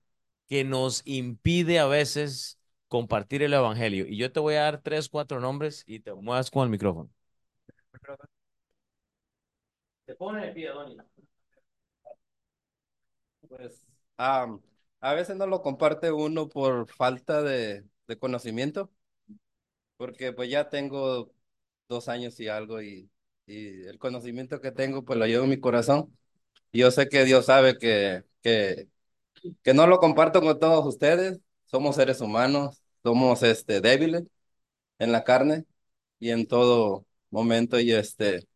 [0.48, 4.06] que nos impide a veces compartir el evangelio?
[4.06, 7.10] Y yo te voy a dar tres, cuatro nombres y te muevas con el micrófono.
[10.04, 10.96] Te pone de pie, Donny.
[13.48, 14.60] Pues am,
[15.00, 18.90] a veces no lo comparte uno por falta de, de conocimiento,
[19.96, 21.32] porque pues ya tengo
[21.88, 23.10] dos años y algo y,
[23.46, 26.16] y el conocimiento que tengo pues lo llevo en mi corazón.
[26.72, 28.88] Yo sé que Dios sabe que, que,
[29.62, 31.40] que no lo comparto con todos ustedes.
[31.66, 34.24] Somos seres humanos, somos este, débiles
[34.98, 35.64] en la carne
[36.20, 38.46] y en todo momento y este,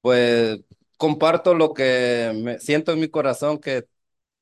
[0.00, 0.60] pues
[0.96, 3.86] comparto lo que siento en mi corazón que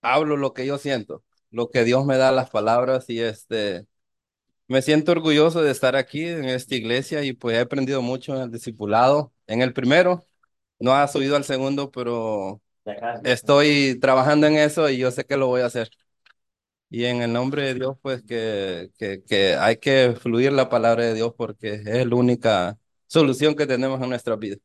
[0.03, 3.87] hablo lo que yo siento, lo que Dios me da las palabras y este,
[4.69, 8.43] me siento orgulloso de estar aquí en esta iglesia y pues he aprendido mucho en
[8.43, 9.33] el discipulado.
[9.47, 10.27] En el primero,
[10.79, 12.63] no ha subido al segundo, pero
[13.25, 15.91] estoy trabajando en eso y yo sé que lo voy a hacer.
[16.91, 21.05] Y en el nombre de Dios, pues que, que, que hay que fluir la palabra
[21.05, 24.57] de Dios porque es la única solución que tenemos en nuestra vida.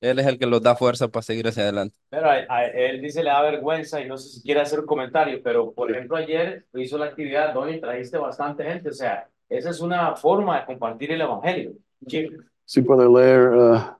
[0.00, 1.96] Él es el que nos da fuerza para seguir hacia adelante.
[2.10, 4.86] Pero a, a él dice le da vergüenza y no sé si quiere hacer un
[4.86, 9.70] comentario, pero por ejemplo ayer hizo la actividad, Donny, trajiste bastante gente, o sea, esa
[9.70, 11.72] es una forma de compartir el evangelio.
[12.06, 13.96] Jim, Si puede leer uh,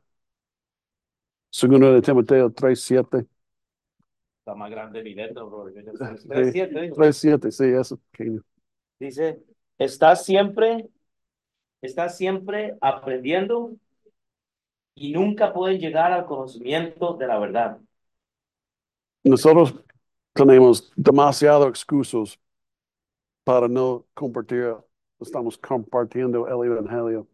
[1.51, 3.27] segundo de Timoteo 3.7.
[4.45, 5.67] está más grande mi letra, bro.
[5.71, 5.81] Sí.
[6.29, 6.97] Tres, siete, dijo.
[6.97, 7.99] 3.7, sí, eso.
[8.11, 8.43] pequeño.
[9.01, 9.43] Dice,
[9.79, 10.91] estás siempre,
[11.81, 13.73] estás siempre aprendiendo
[14.95, 17.79] y nunca pueden llegar al conocimiento de la verdad.
[19.25, 19.75] Nosotros
[20.35, 22.39] tenemos demasiados excusas
[23.45, 24.75] para no compartir,
[25.21, 27.27] estamos compartiendo el Evangelio.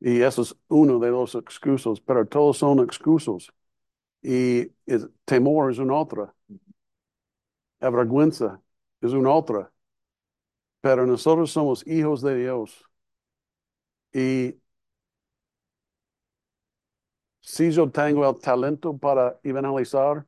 [0.00, 3.52] Y eso es uno de los excusas, pero todos son excusas.
[4.22, 6.34] Y el temor es una otra.
[7.80, 8.62] La vergüenza
[9.02, 9.70] es una otra.
[10.82, 12.84] Pero nosotros somos hijos de Dios.
[14.12, 14.54] Y
[17.40, 20.26] si yo tengo el talento para evangelizar,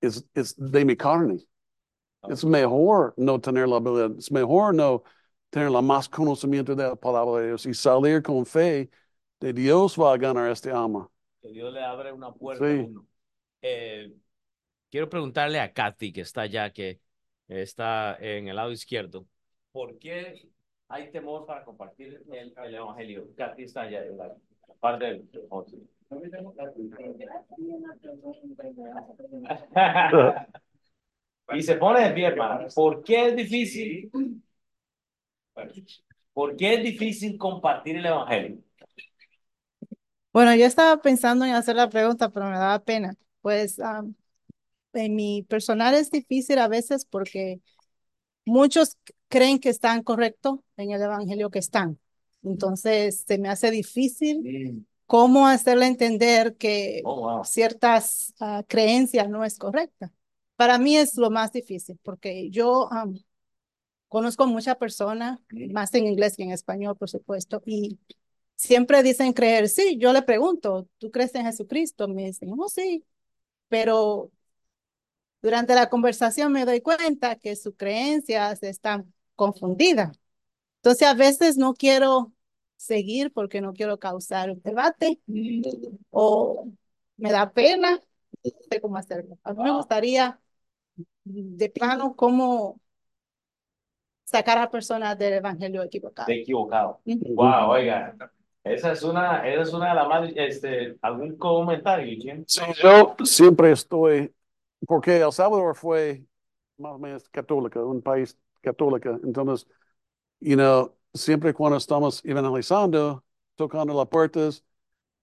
[0.00, 1.38] es, es de mi carne.
[2.28, 5.02] Es mejor no tener la habilidad, es mejor no
[5.50, 8.90] tener la más conocimiento de la palabra de Dios y salir con fe
[9.40, 11.10] de Dios va a ganar este alma.
[11.48, 12.80] Que Dios le abre una puerta Sí.
[12.80, 13.06] a uno.
[13.62, 14.12] Eh,
[14.90, 17.00] quiero preguntarle a Katy, que está allá, que
[17.48, 19.24] está en el lado izquierdo,
[19.72, 20.46] ¿por qué
[20.88, 23.28] hay temor para compartir el, el evangelio?
[23.34, 24.34] Katy está allá en la,
[24.78, 25.26] parte del...
[25.48, 25.88] oh, sí.
[31.54, 32.66] y se pone de pie, hermano.
[32.74, 34.10] ¿Por qué es difícil?
[36.34, 38.58] ¿Por qué es difícil compartir el evangelio?
[40.32, 43.14] Bueno, yo estaba pensando en hacer la pregunta, pero me daba pena.
[43.40, 44.14] Pues am,
[44.94, 47.60] en mi personal es difícil a veces porque
[48.46, 51.98] muchos creen que están correctos en el evangelio que están.
[52.44, 59.58] Entonces, se me hace difícil cómo hacerle entender que Oh, ciertas ah, creencias no es
[59.58, 60.12] correcta.
[60.56, 63.14] Para mí es lo más difícil porque yo am,
[64.08, 65.40] conozco muchas personas,
[65.72, 67.98] más en inglés que en español, por supuesto, y
[68.58, 69.68] siempre dicen creer.
[69.68, 72.08] Sí, yo le pregunto, ¿tú crees en Jesucristo?
[72.08, 73.04] Me dicen, no, sí,
[73.68, 74.30] pero
[75.40, 80.18] durante la conversación me doy cuenta que sus creencias están confundidas.
[80.82, 82.32] Entonces, a veces no quiero
[82.76, 85.20] seguir porque no quiero causar un debate
[86.10, 86.68] o
[87.16, 88.00] me da pena,
[88.44, 89.38] no sé cómo hacerlo.
[89.44, 90.40] A mí me gustaría
[91.24, 92.80] de plano cómo
[94.24, 96.26] sacar a personas del evangelio equivocado.
[96.28, 97.00] De equivocado.
[97.04, 98.16] Wow, oiga,
[98.70, 102.44] esa es una, esa es una de las más, este, algún comentario, Jim.
[102.46, 104.34] Sí, yo siempre estoy,
[104.86, 106.24] porque El Salvador fue
[106.78, 109.18] más o menos católica, un país católico.
[109.22, 109.68] Entonces,
[110.40, 113.24] you know, siempre cuando estamos evangelizando,
[113.56, 114.64] tocando las puertas,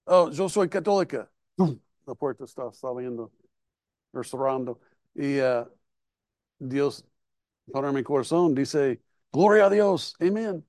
[0.06, 1.32] oh, yo soy católica.
[2.06, 3.32] La puerta está saliendo,
[4.12, 4.80] o cerrando.
[5.16, 5.68] Y uh,
[6.60, 7.06] Dios,
[7.72, 10.64] para mi corazón, dice, gloria a Dios, amén.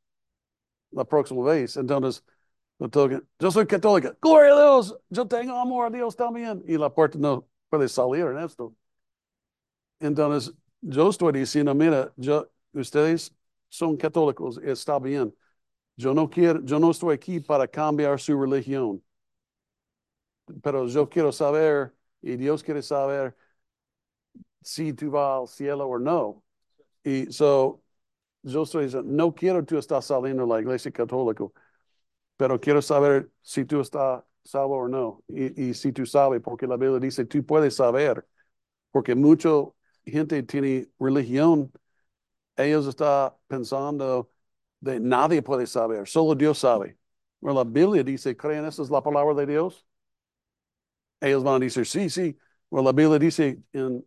[0.93, 1.77] La próxima vez.
[1.77, 2.25] Entonces,
[3.39, 6.63] yo soy católica, gloria a Dios, yo tengo amor a Dios también.
[6.67, 8.75] Y la puerta no puede salir en esto.
[10.01, 13.35] Entonces, yo estoy diciendo, mira, yo, ustedes
[13.69, 15.35] son católicos, está bien.
[15.97, 19.03] Yo no quiero, yo no estoy aquí para cambiar su religión.
[20.63, 23.37] Pero yo quiero saber, y Dios quiere saber,
[24.63, 26.43] si tú vas al cielo o no.
[27.05, 27.83] Y so,
[28.43, 31.45] yo estoy diciendo, no quiero tú estar saliendo de la iglesia católica,
[32.37, 35.23] pero quiero saber si tú estás salvo o no.
[35.29, 38.27] Y, si tú sabes, porque la Biblia dice, tú puedes saber,
[38.91, 39.51] porque mucha
[40.05, 41.73] gente tiene religión,
[42.57, 44.31] ellos están pensando
[44.81, 46.99] de nadie puede saber, solo Dios sabe.
[47.41, 49.87] Bueno, la Biblia dice, ¿creen esa es la palabra de Dios?
[51.21, 52.39] Ellos van a decir, sí, sí.
[52.71, 54.07] Bueno, la Biblia dice en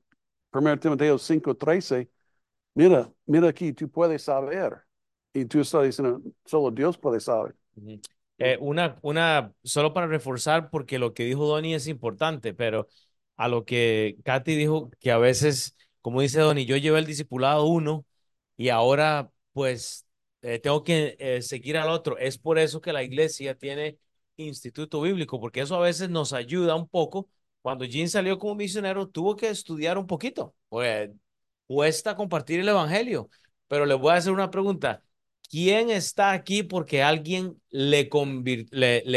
[0.52, 2.10] 1 Timoteo 5:13,
[2.76, 4.84] mira, mira aquí, tú puedes saber.
[5.34, 7.56] Y tú estás diciendo, solo Dios puede saber.
[8.40, 12.88] Eh, una, una, solo para reforzar, porque lo que dijo Donny es importante, pero
[13.36, 17.66] a lo que Katy dijo, que a veces, como dice Donny, yo llevé el discipulado
[17.66, 18.06] uno
[18.58, 20.06] y ahora pues
[20.42, 22.18] eh, tengo que eh, seguir al otro.
[22.18, 23.98] Es por eso que la iglesia tiene
[24.38, 27.30] instituto bíblico, porque eso a veces nos ayuda un poco.
[27.62, 30.56] Cuando Jean salió como misionero, tuvo que estudiar un poquito.
[30.70, 31.10] Pues
[31.68, 33.30] cuesta compartir el evangelio,
[33.68, 35.04] pero le voy a hacer una pregunta.
[35.50, 38.08] ¿Quién está aquí porque alguien le,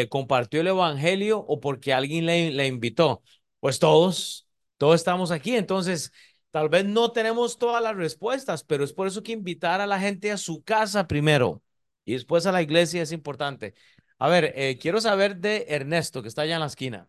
[0.09, 3.23] compartió el evangelio o porque alguien le, le invitó?
[3.61, 5.55] Pues todos, todos estamos aquí.
[5.55, 6.11] Entonces,
[6.51, 10.01] tal vez no tenemos todas las respuestas, pero es por eso que invitar a la
[10.01, 11.63] gente a su casa primero
[12.05, 13.75] y después a la iglesia es importante.
[14.19, 17.09] A ver, eh, quiero saber de Ernesto, que está allá en la esquina.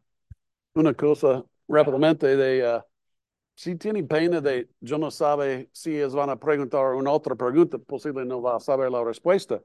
[0.74, 2.82] Una cosa rápidamente de, uh,
[3.56, 7.78] si tiene pena de, yo no sabe si ellos van a preguntar una otra pregunta,
[7.78, 9.62] posible no va a saber la respuesta.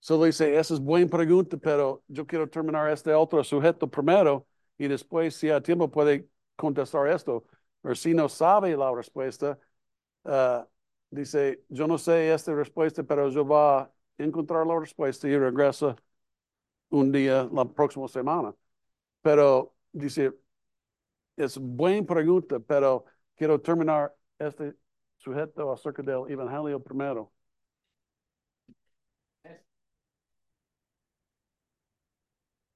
[0.00, 4.46] Solo dice, esa es buena pregunta, pero yo quiero terminar este otro sujeto primero
[4.78, 7.44] y después, si hay tiempo, puede contestar esto.
[7.82, 9.58] O si no sabe la respuesta,
[10.24, 10.64] uh,
[11.10, 15.96] dice, yo no sé esta respuesta, pero yo voy a encontrar la respuesta y regresa
[16.90, 18.54] un día la próxima semana.
[19.22, 20.34] Pero dice,
[21.36, 23.04] es buena pregunta, pero
[23.36, 24.74] quiero terminar este
[25.16, 27.32] sujeto acerca del Evangelio primero.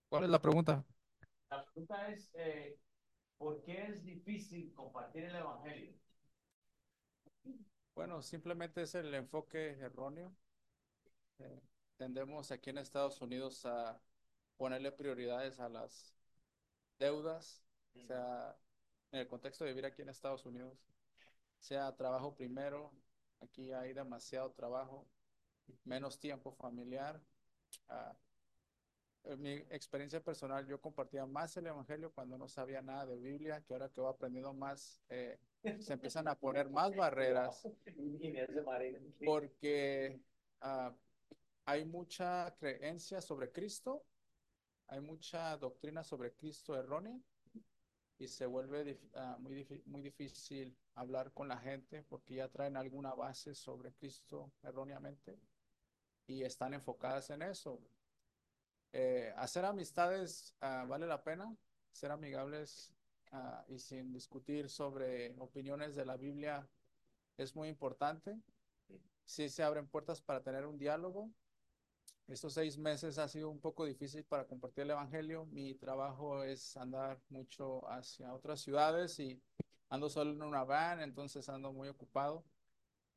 [0.08, 0.84] ¿Cuál es la pregunta?
[1.50, 2.78] La pregunta es, eh,
[3.36, 5.92] ¿por qué es difícil compartir el Evangelio?
[7.94, 10.34] Bueno, simplemente es el enfoque erróneo.
[11.40, 11.60] Eh,
[11.96, 14.00] tendemos aquí en Estados Unidos a
[14.56, 16.14] ponerle prioridades a las
[16.98, 17.62] deudas,
[18.02, 18.56] o sea,
[19.12, 20.78] en el contexto de vivir aquí en Estados Unidos,
[21.58, 22.92] sea trabajo primero,
[23.40, 25.06] aquí hay demasiado trabajo,
[25.84, 27.20] menos tiempo familiar.
[27.88, 28.16] Ah,
[29.24, 33.62] en mi experiencia personal, yo compartía más el Evangelio cuando no sabía nada de Biblia,
[33.66, 35.38] que ahora que voy aprendiendo más, eh,
[35.80, 37.68] se empiezan a poner más barreras,
[39.24, 40.20] porque
[40.62, 40.90] uh,
[41.66, 44.04] hay mucha creencia sobre Cristo,
[44.86, 47.18] hay mucha doctrina sobre Cristo errónea
[48.18, 53.14] y se vuelve uh, muy, muy difícil hablar con la gente porque ya traen alguna
[53.14, 55.38] base sobre Cristo erróneamente
[56.26, 57.80] y están enfocadas en eso.
[58.92, 61.54] Eh, hacer amistades uh, vale la pena,
[61.92, 62.92] ser amigables
[63.32, 66.68] uh, y sin discutir sobre opiniones de la Biblia
[67.36, 68.36] es muy importante.
[69.24, 71.30] Sí se abren puertas para tener un diálogo,
[72.28, 75.46] estos seis meses ha sido un poco difícil para compartir el Evangelio.
[75.46, 79.40] Mi trabajo es andar mucho hacia otras ciudades y
[79.88, 82.44] ando solo en una van, entonces ando muy ocupado.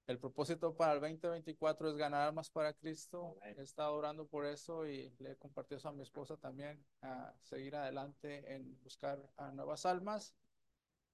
[0.07, 3.37] El propósito para el 2024 es ganar almas para Cristo.
[3.43, 7.33] He estado orando por eso y le he compartido eso a mi esposa también, a
[7.41, 10.33] seguir adelante en buscar a nuevas almas.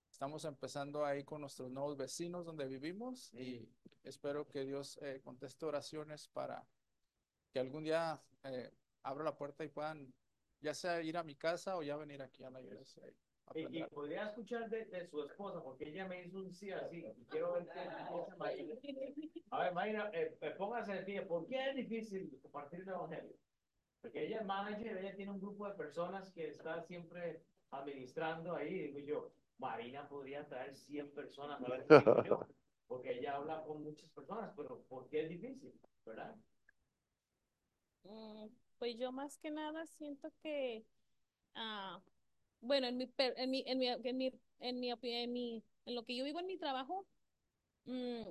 [0.09, 3.69] Estamos empezando ahí con nuestros nuevos vecinos donde vivimos y
[4.03, 6.65] espero que Dios eh, conteste oraciones para
[7.51, 8.71] que algún día eh,
[9.03, 10.13] abra la puerta y puedan
[10.59, 13.03] ya sea ir a mi casa o ya venir aquí a la iglesia.
[13.55, 17.25] Y, podría escuchar de, de, su esposa, porque ella me hizo un sí así, y
[17.25, 22.37] quiero ver qué A ver, Mayra, eh, eh, póngase de pie, ¿por qué es difícil
[22.41, 23.37] compartir el evangelio?
[24.01, 27.41] Porque ella es manager, ella tiene un grupo de personas que está siempre
[27.71, 31.85] administrando ahí, digo yo, Marina podría traer 100 personas a ver
[32.87, 35.73] porque ella habla con muchas personas, pero ¿por qué es difícil?
[36.05, 36.35] ¿Verdad?
[38.09, 38.47] Mm,
[38.79, 40.85] pues yo más que nada siento que
[41.55, 42.01] ah,
[42.61, 43.91] bueno, en mi, en en mi, en mi,
[44.59, 47.07] en mi, en en lo que yo vivo en mi trabajo,
[47.85, 48.23] mm,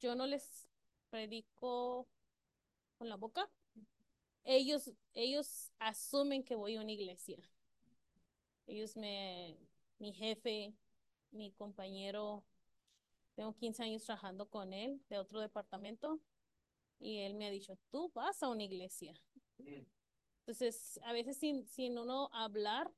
[0.00, 0.68] yo no les
[1.10, 2.08] predico
[2.98, 3.48] con la boca.
[4.44, 7.38] Ellos, ellos asumen que voy a una iglesia.
[8.66, 9.56] Ellos me,
[9.98, 10.74] mi jefe,
[11.32, 12.44] mi compañero,
[13.36, 16.20] tengo 15 años trabajando con él de otro departamento
[16.98, 19.14] y él me ha dicho, tú vas a una iglesia.
[20.40, 22.90] Entonces, a veces sin, sin uno hablar,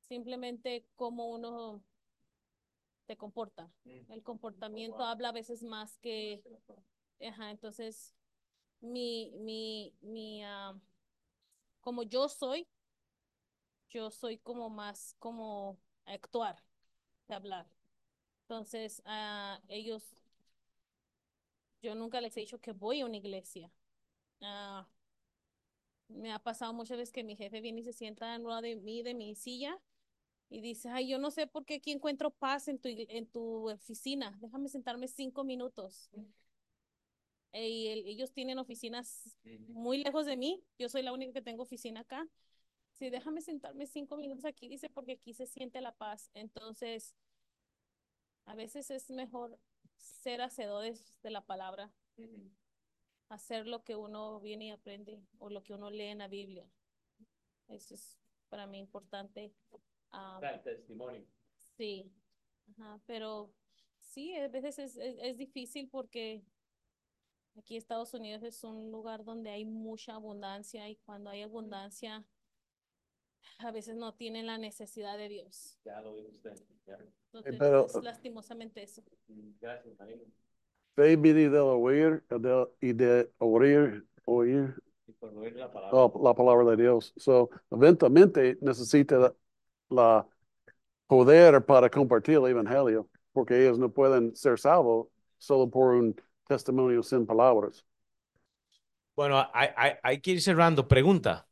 [0.00, 1.82] simplemente cómo uno
[3.06, 3.70] te comporta.
[4.08, 6.42] El comportamiento habla a veces más que,
[7.20, 8.14] ajá, entonces,
[8.80, 10.78] mi, mi, mi, ah,
[11.80, 12.68] como yo soy,
[13.90, 16.62] yo soy como más como actuar,
[17.28, 17.66] de hablar.
[18.42, 20.19] Entonces, a ellos,
[21.82, 23.70] yo nunca les he dicho que voy a una iglesia.
[24.42, 24.88] Ah,
[26.08, 28.76] me ha pasado muchas veces que mi jefe viene y se sienta en lado de
[28.76, 29.78] mí, de mi silla,
[30.50, 33.70] y dice, ay, yo no sé por qué aquí encuentro paz en tu, en tu
[33.70, 36.10] oficina, déjame sentarme cinco minutos.
[37.52, 39.36] Eh, Y el- ellos tienen oficinas
[39.68, 42.26] muy lejos de mí, yo soy la única que tengo oficina acá.
[42.94, 46.30] Sí, déjame sentarme cinco minutos aquí, dice, porque aquí se siente la paz.
[46.34, 47.14] Entonces,
[48.46, 49.58] a veces es mejor
[50.00, 51.92] ser hacedores de la palabra,
[53.28, 56.66] hacer lo que uno viene y aprende o lo que uno lee en la Biblia.
[57.68, 59.54] Eso es para mí importante.
[60.10, 61.24] Ah, testimonio.
[61.76, 62.12] sí,
[62.72, 63.52] Ajá, pero
[63.98, 66.44] sí, a veces es, es, es difícil porque
[67.56, 72.24] aquí Estados Unidos es un lugar donde hay mucha abundancia y cuando hay abundancia,
[73.58, 75.78] a veces no tienen la necesidad de Dios.
[75.84, 76.54] Ya lo dijo usted.
[76.86, 76.98] Ya.
[77.26, 79.02] Entonces, pero- es lastimosamente eso.
[79.60, 80.22] Gracias, Marino.
[80.94, 84.74] Fe viene del oír de- y de oír, oír
[85.06, 85.96] Y por oír la palabra.
[85.98, 87.12] oh, la palabra de Dios.
[87.16, 89.34] So, eventualmente necesita la,
[89.88, 90.28] la
[91.06, 96.14] poder para compartir el evangelio, porque ellos no pueden ser salvos solo por un
[96.46, 97.84] testimonio sin palabras.
[99.16, 100.86] Bueno, hay, hay, hay que ir cerrando.
[100.88, 101.46] Pregunta.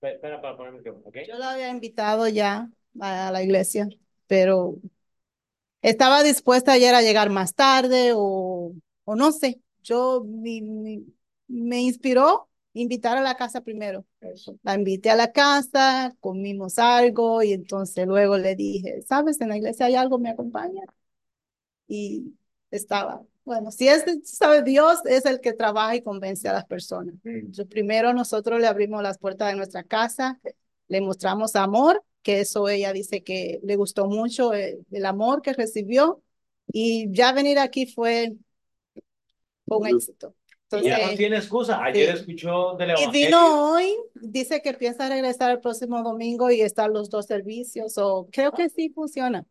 [0.00, 1.16] Espera para poner el micrófono, ¿ok?
[1.28, 2.68] Yo la había invitado ya
[3.00, 3.88] a la iglesia,
[4.26, 4.76] pero
[5.82, 8.72] estaba dispuesta ayer a llegar más tarde o,
[9.04, 9.60] o no sé.
[9.82, 11.06] Yo mi- mi-
[11.48, 14.04] me inspiró invitar a la casa primero.
[14.62, 19.40] La invité a la casa, comimos algo y entonces luego le dije, ¿sabes?
[19.40, 20.82] En la iglesia hay algo, ¿me acompaña?
[21.88, 22.34] Y
[22.70, 23.24] estaba.
[23.44, 27.14] Bueno, si es, sabe, Dios es el que trabaja y convence a las personas.
[27.24, 30.40] Yo, primero nosotros le abrimos las puertas de nuestra casa,
[30.88, 35.52] le mostramos amor, que eso ella dice que le gustó mucho el, el amor que
[35.52, 36.22] recibió
[36.72, 38.32] y ya venir aquí fue
[39.66, 40.34] un éxito.
[40.70, 41.82] Ya no Entonces, tiene excusa.
[41.84, 42.20] Ayer sí.
[42.20, 43.26] escuchó del y evangelio.
[43.26, 48.26] vino hoy, dice que piensa regresar el próximo domingo y estar los dos servicios, o
[48.32, 49.44] creo que sí funciona.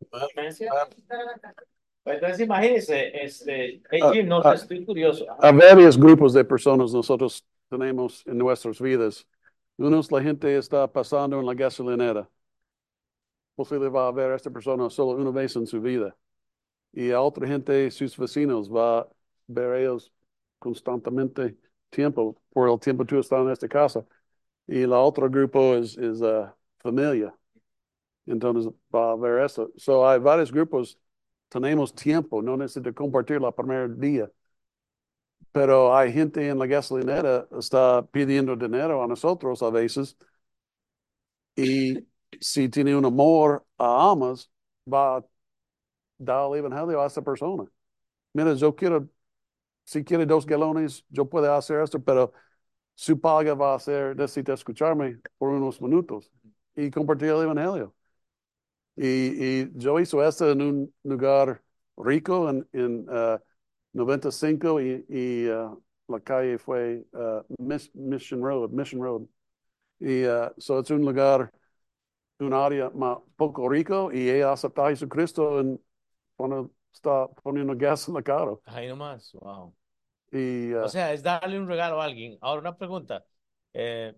[2.06, 4.54] Entonces, imagínese, este, hey, Ah, Jim, no, ah.
[4.54, 5.26] estoy curioso.
[5.40, 9.28] A varios grupos de personas nosotros tenemos en nuestras vidas.
[9.78, 12.30] Unos, la gente está pasando en la gasolinera.
[13.56, 16.16] Posible va a ver a esta persona solo una vez en su vida.
[16.94, 19.10] Y a otra gente, sus vecinos, va a
[19.48, 20.12] ver ellos
[20.60, 21.58] constantemente
[21.90, 24.06] tiempo, por el tiempo tú estás en esta casa.
[24.68, 27.36] Y la otro grupo es, es ah, familia.
[28.26, 29.72] Entonces va a ver eso.
[29.78, 30.98] So hay varios grupos,
[31.52, 34.32] tenemos tiempo, no necesito compartir la primer día
[35.52, 40.18] pero hay gente en la gasolinera está pidiendo dinero a nosotros a veces
[41.56, 42.08] y
[42.40, 44.50] si tiene un amor a almas
[44.92, 45.26] va a
[46.18, 47.66] dar el evangelio a esa persona.
[48.34, 49.10] Mira, yo quiero,
[49.86, 52.34] si quiere dos galones, yo puedo hacer esto, pero
[52.96, 56.32] su paga va a ser, necesita escucharme por unos minutos
[56.76, 57.96] y compartir el evangelio.
[58.96, 61.62] Y, y yo hice esto en un lugar
[61.98, 63.40] rico en, en uh,
[63.94, 69.24] 95 y, y uh, la calle fue uh, Miss- Mission Road, Mission Road.
[70.00, 71.52] Y uh, so es un lugar,
[72.40, 75.82] un área más poco rico y ella acepta a Jesucristo en,
[76.38, 78.64] cuando está poniendo gas en la carro.
[78.66, 79.76] Ahí nomás, wow.
[80.32, 82.38] Y uh, O sea, es darle un regalo a alguien.
[82.42, 83.26] Ahora, una pregunta.
[83.74, 84.16] Eh,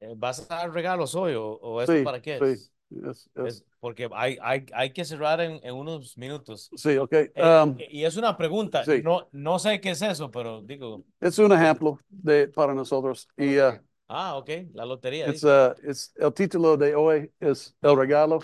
[0.00, 2.46] eh, ¿vas a dar regalos hoy o, o esto sí, para qué sí, es?
[2.46, 6.74] es- es- Es porque hay, hay, hay que cerrar en, en unos minutos.
[6.74, 7.12] sí, ok.
[7.34, 8.86] Eh, Um, y es una pregunta.
[8.86, 9.02] sí.
[9.02, 13.28] No, no sé qué es eso, pero digo, es un ejemplo de, para nosotros.
[13.36, 13.78] Y uh,
[14.08, 15.30] ah, ok, la lotería.
[15.30, 18.40] It's, uh, it's, el título de hoy es El regalo,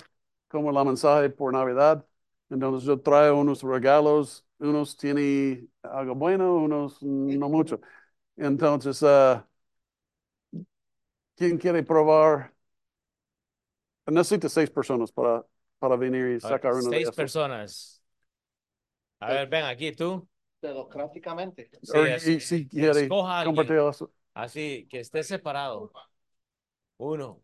[0.48, 2.06] como la mensaje por Navidad.
[2.48, 7.80] Entonces yo traigo unos regalos, unos tiene algo bueno, unos no mucho.
[8.36, 9.48] Entonces, ah,
[11.36, 12.54] ¿quién quiere probar?
[14.06, 15.44] Necesito seis personas para,
[15.78, 17.16] para venir y ver, sacar de Seis estos.
[17.16, 18.02] personas.
[19.20, 20.26] A ver, ven aquí tú.
[20.60, 21.70] Democráticamente.
[21.82, 24.12] Sí, y si quiere compartir eso.
[24.34, 25.90] Así, que esté separado.
[26.98, 27.42] Uno.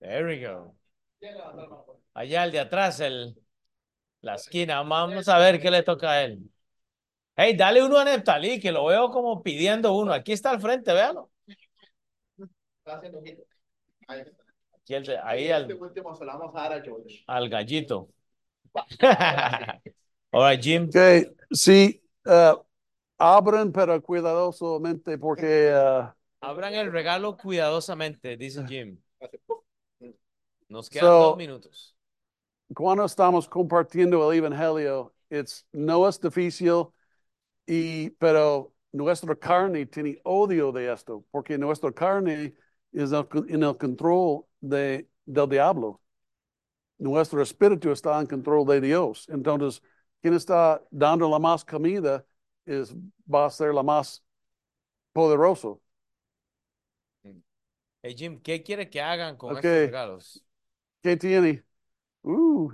[0.00, 0.74] There we go.
[2.14, 3.36] Allá el de atrás, el,
[4.22, 4.82] la esquina.
[4.82, 6.50] Vamos a ver qué le toca a él.
[7.42, 10.12] Hey, dale uno a Neptalí, que lo veo como pidiendo uno.
[10.12, 11.30] Aquí está al frente, véalo.
[14.06, 17.24] Aquí el ahí Este al, último se lo vamos a dar a George.
[17.26, 18.10] al gallito.
[20.32, 20.90] All right, Jim.
[20.90, 22.60] Que sí, ah,
[23.16, 28.98] abren, pero cuidadosamente porque ah, Abran el regalo cuidadosamente, dice Jim.
[30.68, 31.96] Nos quedan So- dos minutos.
[32.74, 36.84] cuando estamos compartiendo el evangelio, it's, no es difícil,
[37.66, 42.54] y, pero nuestra carne tiene odio de esto, porque nuestra carne
[42.92, 46.00] es el- en el control de, del diablo.
[46.98, 49.26] Nuestro espíritu está en control de Dios.
[49.30, 49.82] Entonces,
[50.20, 52.24] quien está dando la más comida
[52.66, 52.94] es,
[53.32, 54.22] va a ser la más
[55.12, 55.82] poderoso.
[58.02, 60.44] Hey, Jim, ¿qué quiere que hagan con estos regalos?
[61.02, 61.64] ¿Qué tiene?
[62.22, 62.72] Uh,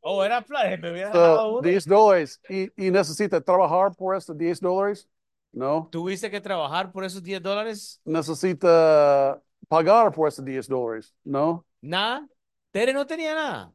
[0.00, 1.62] Oh, era plan, me hubiera dado so, uno.
[1.62, 2.40] 10 dólares.
[2.48, 5.08] ¿Y, ¿Y necesita trabajar por estos 10 dólares?
[5.52, 5.88] No.
[5.90, 8.00] ¿Tuviste que trabajar por esos 10 dólares?
[8.04, 11.64] necesita pagar por esos 10 dólares, ¿no?
[11.80, 12.26] Nada.
[12.70, 13.72] Tere no tenía nada.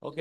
[0.00, 0.16] Ok.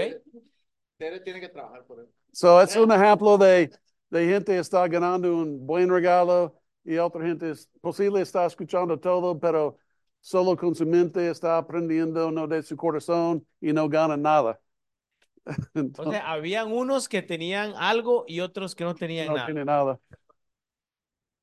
[0.97, 2.07] Tere tiene que trabajar por él.
[2.31, 3.71] So, es un ejemplo de,
[4.09, 8.99] de gente que está ganando un buen regalo y otra gente es posible está escuchando
[8.99, 9.77] todo, pero
[10.19, 14.59] solo con su mente está aprendiendo, no de su corazón y no gana nada.
[15.75, 19.45] O Entonces, sea, habían unos que tenían algo y otros que no tenían no nada.
[19.45, 19.99] tiene nada.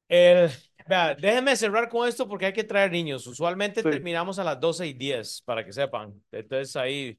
[0.09, 0.51] El,
[0.87, 3.27] vea, déjenme cerrar con esto porque hay que traer niños.
[3.27, 3.89] Usualmente Sí.
[3.91, 6.23] terminamos a las 12 y 10, para que sepan.
[6.31, 7.19] Entonces ahí.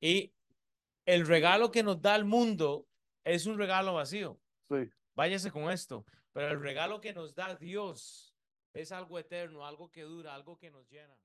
[0.00, 0.32] Y
[1.06, 2.86] el regalo que nos da el mundo
[3.24, 4.40] es un regalo vacío.
[4.70, 4.90] Sí.
[5.14, 6.04] Váyase con esto.
[6.32, 8.34] Pero el regalo que nos da Dios
[8.74, 11.16] es algo eterno, algo que dura, algo que nos llena.